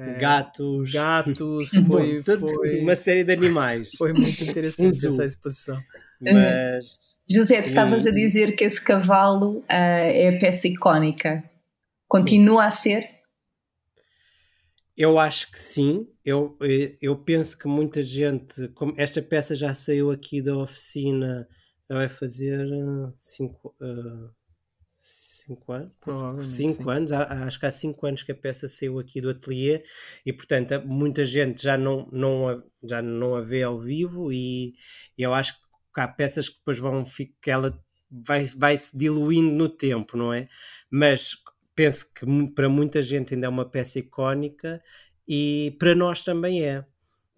é, 0.00 0.18
gatos. 0.18 0.92
Gatos, 0.92 1.70
foi, 1.86 2.22
foi, 2.22 2.80
uma 2.80 2.96
série 2.96 3.22
de 3.22 3.32
animais. 3.32 3.90
Foi 3.98 4.14
muito 4.14 4.42
interessante 4.42 5.06
essa 5.06 5.24
exposição. 5.26 5.78
Mas. 6.20 7.10
José, 7.28 7.60
tu 7.60 7.68
estavas 7.68 8.06
a 8.06 8.10
dizer 8.10 8.56
que 8.56 8.64
esse 8.64 8.80
cavalo 8.80 9.58
uh, 9.58 9.64
é 9.68 10.36
a 10.36 10.40
peça 10.40 10.66
icónica. 10.66 11.44
Continua 12.08 12.62
sim. 12.70 12.94
a 12.94 13.02
ser? 13.02 13.10
Eu 14.96 15.18
acho 15.18 15.52
que 15.52 15.58
sim. 15.58 16.08
Eu, 16.24 16.58
eu 17.00 17.16
penso 17.16 17.58
que 17.58 17.68
muita 17.68 18.02
gente. 18.02 18.68
Como 18.68 18.94
esta 18.96 19.20
peça 19.20 19.54
já 19.54 19.74
saiu 19.74 20.10
aqui 20.10 20.42
da 20.42 20.56
oficina, 20.56 21.46
vai 21.88 22.08
fazer 22.08 22.66
cinco. 23.16 23.74
Uh, 23.80 24.30
5 25.50 25.72
anos, 25.72 26.48
cinco 26.48 26.90
anos, 26.90 27.12
acho 27.12 27.58
que 27.58 27.66
há 27.66 27.72
5 27.72 28.06
anos 28.06 28.22
que 28.22 28.32
a 28.32 28.34
peça 28.34 28.68
saiu 28.68 28.98
aqui 28.98 29.20
do 29.20 29.30
ateliê 29.30 29.82
e 30.24 30.32
portanto 30.32 30.80
muita 30.86 31.24
gente 31.24 31.62
já 31.62 31.76
não, 31.76 32.08
não, 32.12 32.48
a, 32.48 32.62
já 32.82 33.02
não 33.02 33.34
a 33.34 33.40
vê 33.40 33.62
ao 33.62 33.78
vivo 33.78 34.32
e, 34.32 34.74
e 35.18 35.22
eu 35.22 35.34
acho 35.34 35.54
que 35.94 36.00
há 36.00 36.06
peças 36.06 36.48
que 36.48 36.58
depois 36.58 36.78
vão 36.78 37.04
ficar, 37.04 37.50
ela 37.52 37.84
vai, 38.10 38.44
vai 38.44 38.76
se 38.76 38.96
diluindo 38.96 39.50
no 39.50 39.68
tempo, 39.68 40.16
não 40.16 40.32
é? 40.32 40.48
Mas 40.88 41.36
penso 41.74 42.12
que 42.12 42.24
para 42.54 42.68
muita 42.68 43.02
gente 43.02 43.34
ainda 43.34 43.46
é 43.46 43.50
uma 43.50 43.68
peça 43.68 43.98
icónica 43.98 44.82
e 45.26 45.76
para 45.78 45.94
nós 45.94 46.22
também 46.22 46.64
é, 46.64 46.84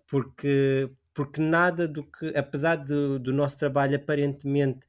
porque, 0.06 0.90
porque 1.14 1.40
nada 1.40 1.86
do 1.86 2.04
que, 2.04 2.36
apesar 2.36 2.76
do, 2.76 3.18
do 3.18 3.32
nosso 3.32 3.58
trabalho 3.58 3.96
aparentemente 3.96 4.86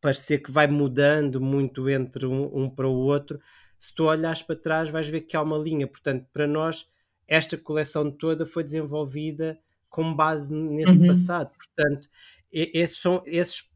parecer 0.00 0.38
que 0.38 0.50
vai 0.50 0.66
mudando 0.66 1.40
muito 1.40 1.88
entre 1.88 2.26
um, 2.26 2.64
um, 2.64 2.70
para 2.70 2.86
o 2.86 2.94
outro, 2.94 3.40
se 3.78 3.94
tu 3.94 4.04
olhares 4.04 4.42
para 4.42 4.56
trás 4.56 4.90
vais 4.90 5.08
ver 5.08 5.22
que 5.22 5.36
há 5.36 5.42
uma 5.42 5.58
linha. 5.58 5.86
Portanto, 5.86 6.26
para 6.32 6.46
nós, 6.46 6.88
esta 7.26 7.56
coleção 7.56 8.10
toda 8.10 8.46
foi 8.46 8.62
desenvolvida 8.62 9.58
com 9.88 10.14
base 10.14 10.52
nesse 10.52 10.98
uhum. 10.98 11.06
passado. 11.06 11.50
Portanto, 11.56 12.08
esses 12.52 12.98
são 12.98 13.22
esses 13.26 13.68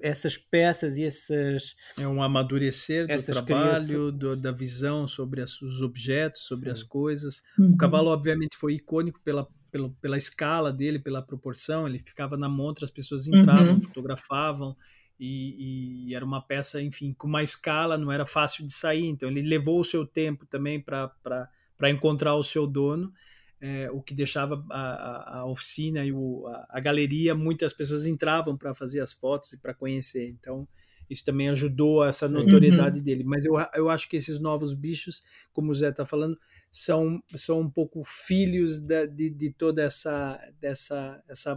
essas 0.00 0.36
peças 0.36 0.96
e 0.96 1.04
essas 1.04 1.74
é 1.98 2.06
um 2.06 2.22
amadurecer 2.22 3.06
do 3.08 3.22
trabalho 3.24 4.12
do, 4.12 4.40
da 4.40 4.52
visão 4.52 5.08
sobre 5.08 5.42
as, 5.42 5.60
os 5.60 5.82
objetos 5.82 6.44
sobre 6.44 6.66
Sim. 6.66 6.70
as 6.70 6.82
coisas 6.84 7.42
uhum. 7.58 7.72
o 7.72 7.76
cavalo 7.76 8.10
obviamente 8.10 8.56
foi 8.56 8.74
icônico 8.74 9.20
pela, 9.24 9.48
pela 9.70 9.90
pela 10.00 10.16
escala 10.16 10.72
dele 10.72 10.98
pela 10.98 11.22
proporção 11.22 11.86
ele 11.86 11.98
ficava 11.98 12.36
na 12.36 12.48
montra 12.48 12.84
as 12.84 12.90
pessoas 12.90 13.26
entravam 13.26 13.74
uhum. 13.74 13.80
fotografavam 13.80 14.76
e, 15.20 16.06
e, 16.08 16.14
era 16.14 16.24
uma 16.24 16.40
peça 16.40 16.80
enfim 16.80 17.12
com 17.12 17.26
uma 17.26 17.42
escala 17.42 17.98
não 17.98 18.12
era 18.12 18.24
fácil 18.24 18.64
de 18.64 18.72
sair 18.72 19.06
então 19.06 19.28
ele 19.28 19.42
levou 19.42 19.80
o 19.80 19.84
seu 19.84 20.06
tempo 20.06 20.46
também 20.46 20.80
para 20.80 21.50
encontrar 21.90 22.34
o 22.34 22.44
seu 22.44 22.66
dono 22.66 23.12
é, 23.60 23.90
o 23.90 24.00
que 24.00 24.14
deixava 24.14 24.64
a, 24.70 25.38
a 25.38 25.46
oficina 25.46 26.04
e 26.04 26.12
o, 26.12 26.46
a, 26.46 26.66
a, 26.70 26.80
galeria, 26.80 27.34
muitas 27.34 27.72
pessoas 27.72 28.06
entravam 28.06 28.56
para 28.56 28.72
fazer 28.72 29.00
as 29.00 29.12
fotos 29.12 29.52
e 29.52 29.56
para 29.56 29.74
conhecer. 29.74 30.28
Então, 30.28 30.66
isso 31.08 31.24
também 31.24 31.48
ajudou 31.48 32.02
a 32.02 32.08
essa 32.08 32.28
notoriedade 32.28 32.98
uhum. 32.98 33.04
dele. 33.04 33.24
Mas 33.24 33.44
eu, 33.44 33.54
eu 33.74 33.88
acho 33.88 34.08
que 34.08 34.16
esses 34.16 34.38
novos 34.38 34.74
bichos, 34.74 35.22
como 35.52 35.70
o 35.70 35.74
Zé 35.74 35.88
está 35.88 36.04
falando, 36.04 36.38
são, 36.70 37.22
são 37.34 37.60
um 37.60 37.70
pouco 37.70 38.02
filhos 38.04 38.80
da, 38.80 39.06
de, 39.06 39.30
de 39.30 39.50
toda 39.50 39.82
essa, 39.82 40.38
dessa, 40.60 41.22
essa, 41.28 41.56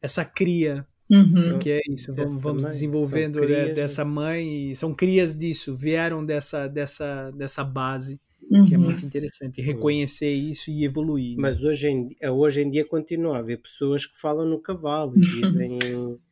essa 0.00 0.24
cria. 0.24 0.86
Uhum. 1.10 1.58
Que 1.58 1.70
é 1.70 1.80
isso, 1.88 2.14
vamos, 2.14 2.40
vamos 2.40 2.64
desenvolvendo 2.64 3.40
né, 3.40 3.72
dessa 3.72 4.04
mãe, 4.04 4.72
são 4.76 4.94
crias 4.94 5.36
disso, 5.36 5.74
vieram 5.74 6.24
dessa, 6.24 6.68
dessa, 6.68 7.32
dessa 7.32 7.64
base 7.64 8.20
uhum. 8.50 8.66
que 8.66 8.74
é 8.74 8.78
muito 8.78 9.06
interessante 9.06 9.62
reconhecer 9.62 10.30
isso 10.30 10.70
e 10.70 10.84
evoluir. 10.84 11.36
Né? 11.36 11.42
Mas 11.42 11.62
hoje 11.62 11.88
em, 11.88 12.08
hoje 12.30 12.62
em 12.62 12.70
dia 12.70 12.84
continua 12.84 13.36
a 13.36 13.38
haver 13.38 13.62
pessoas 13.62 14.04
que 14.04 14.18
falam 14.18 14.44
no 14.44 14.60
cavalo 14.60 15.14
e 15.16 15.20
dizem 15.20 15.78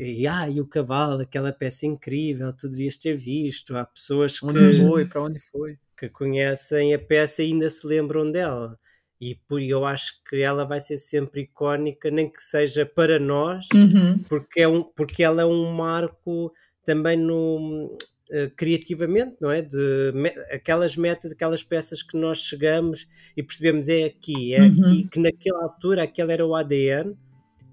e, 0.00 0.26
ah, 0.26 0.48
e 0.48 0.60
o 0.60 0.66
cavalo, 0.66 1.20
aquela 1.20 1.52
peça 1.52 1.84
incrível, 1.84 2.52
tu 2.52 2.68
devias 2.68 2.96
ter 2.96 3.14
visto. 3.14 3.76
Há 3.76 3.84
pessoas 3.84 4.40
que. 4.40 4.46
Onde 4.46 4.78
foi? 4.78 5.06
Para 5.06 5.22
onde 5.22 5.40
foi? 5.40 5.78
Que 5.96 6.08
conhecem 6.08 6.94
a 6.94 6.98
peça 6.98 7.42
e 7.42 7.52
ainda 7.52 7.68
se 7.68 7.86
lembram 7.86 8.30
dela. 8.30 8.78
E 9.20 9.34
por 9.34 9.60
eu 9.60 9.84
acho 9.84 10.22
que 10.24 10.40
ela 10.40 10.64
vai 10.64 10.80
ser 10.80 10.96
sempre 10.96 11.42
icónica, 11.42 12.10
nem 12.10 12.30
que 12.30 12.42
seja 12.42 12.86
para 12.86 13.18
nós, 13.18 13.66
uhum. 13.74 14.18
porque, 14.26 14.62
é 14.62 14.68
um, 14.68 14.82
porque 14.82 15.22
ela 15.22 15.42
é 15.42 15.44
um 15.44 15.70
marco 15.70 16.50
também 16.86 17.18
no, 17.18 17.98
eh, 18.32 18.50
criativamente, 18.56 19.36
não 19.40 19.50
é? 19.50 19.60
De 19.60 20.12
me, 20.14 20.28
aquelas 20.50 20.96
metas, 20.96 21.32
aquelas 21.32 21.64
peças 21.64 22.00
que 22.00 22.16
nós 22.16 22.38
chegamos 22.38 23.06
e 23.36 23.42
percebemos 23.42 23.88
é 23.88 24.04
aqui, 24.04 24.54
é 24.54 24.62
uhum. 24.62 24.80
aqui, 24.80 25.08
que 25.08 25.18
naquela 25.18 25.64
altura 25.64 26.04
aquele 26.04 26.32
era 26.32 26.46
o 26.46 26.54
ADN, 26.54 27.14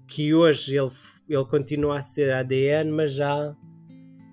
que 0.08 0.34
hoje 0.34 0.76
ele, 0.76 0.90
ele 1.28 1.44
continua 1.44 1.98
a 1.98 2.02
ser 2.02 2.32
ADN, 2.32 2.90
mas 2.90 3.12
já 3.12 3.54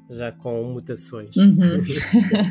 já 0.09 0.31
com 0.31 0.63
mutações. 0.65 1.35
Uhum. 1.35 1.81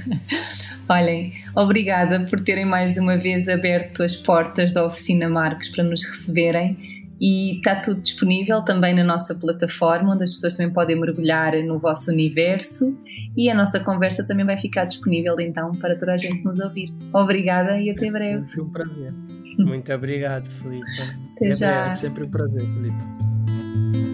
Olhem, 0.88 1.32
obrigada 1.54 2.20
por 2.26 2.40
terem 2.40 2.64
mais 2.64 2.96
uma 2.96 3.16
vez 3.16 3.48
aberto 3.48 4.02
as 4.02 4.16
portas 4.16 4.72
da 4.72 4.84
oficina 4.84 5.28
Marques 5.28 5.68
para 5.68 5.84
nos 5.84 6.04
receberem 6.04 6.76
e 7.20 7.56
está 7.56 7.76
tudo 7.76 8.00
disponível 8.00 8.62
também 8.62 8.94
na 8.94 9.04
nossa 9.04 9.34
plataforma, 9.34 10.14
onde 10.14 10.24
as 10.24 10.32
pessoas 10.32 10.56
também 10.56 10.72
podem 10.72 10.98
mergulhar 10.98 11.54
no 11.62 11.78
vosso 11.78 12.10
universo 12.10 12.96
e 13.36 13.48
a 13.48 13.54
nossa 13.54 13.80
conversa 13.80 14.24
também 14.24 14.44
vai 14.44 14.58
ficar 14.58 14.84
disponível 14.84 15.38
então 15.38 15.72
para 15.72 15.96
toda 15.96 16.14
a 16.14 16.16
gente 16.16 16.44
nos 16.44 16.58
ouvir. 16.58 16.88
Obrigada 17.12 17.78
e 17.78 17.90
até 17.90 18.10
breve. 18.10 18.46
Foi 18.52 18.64
um 18.64 18.70
prazer. 18.70 19.12
Muito 19.58 19.92
obrigado, 19.92 20.50
Felipe. 20.50 20.84
Até, 21.36 21.46
até 21.46 21.54
já. 21.54 21.70
Breve. 21.72 21.88
É 21.88 21.92
sempre 21.92 22.24
um 22.24 22.30
prazer, 22.30 22.60
Felipe. 22.60 24.13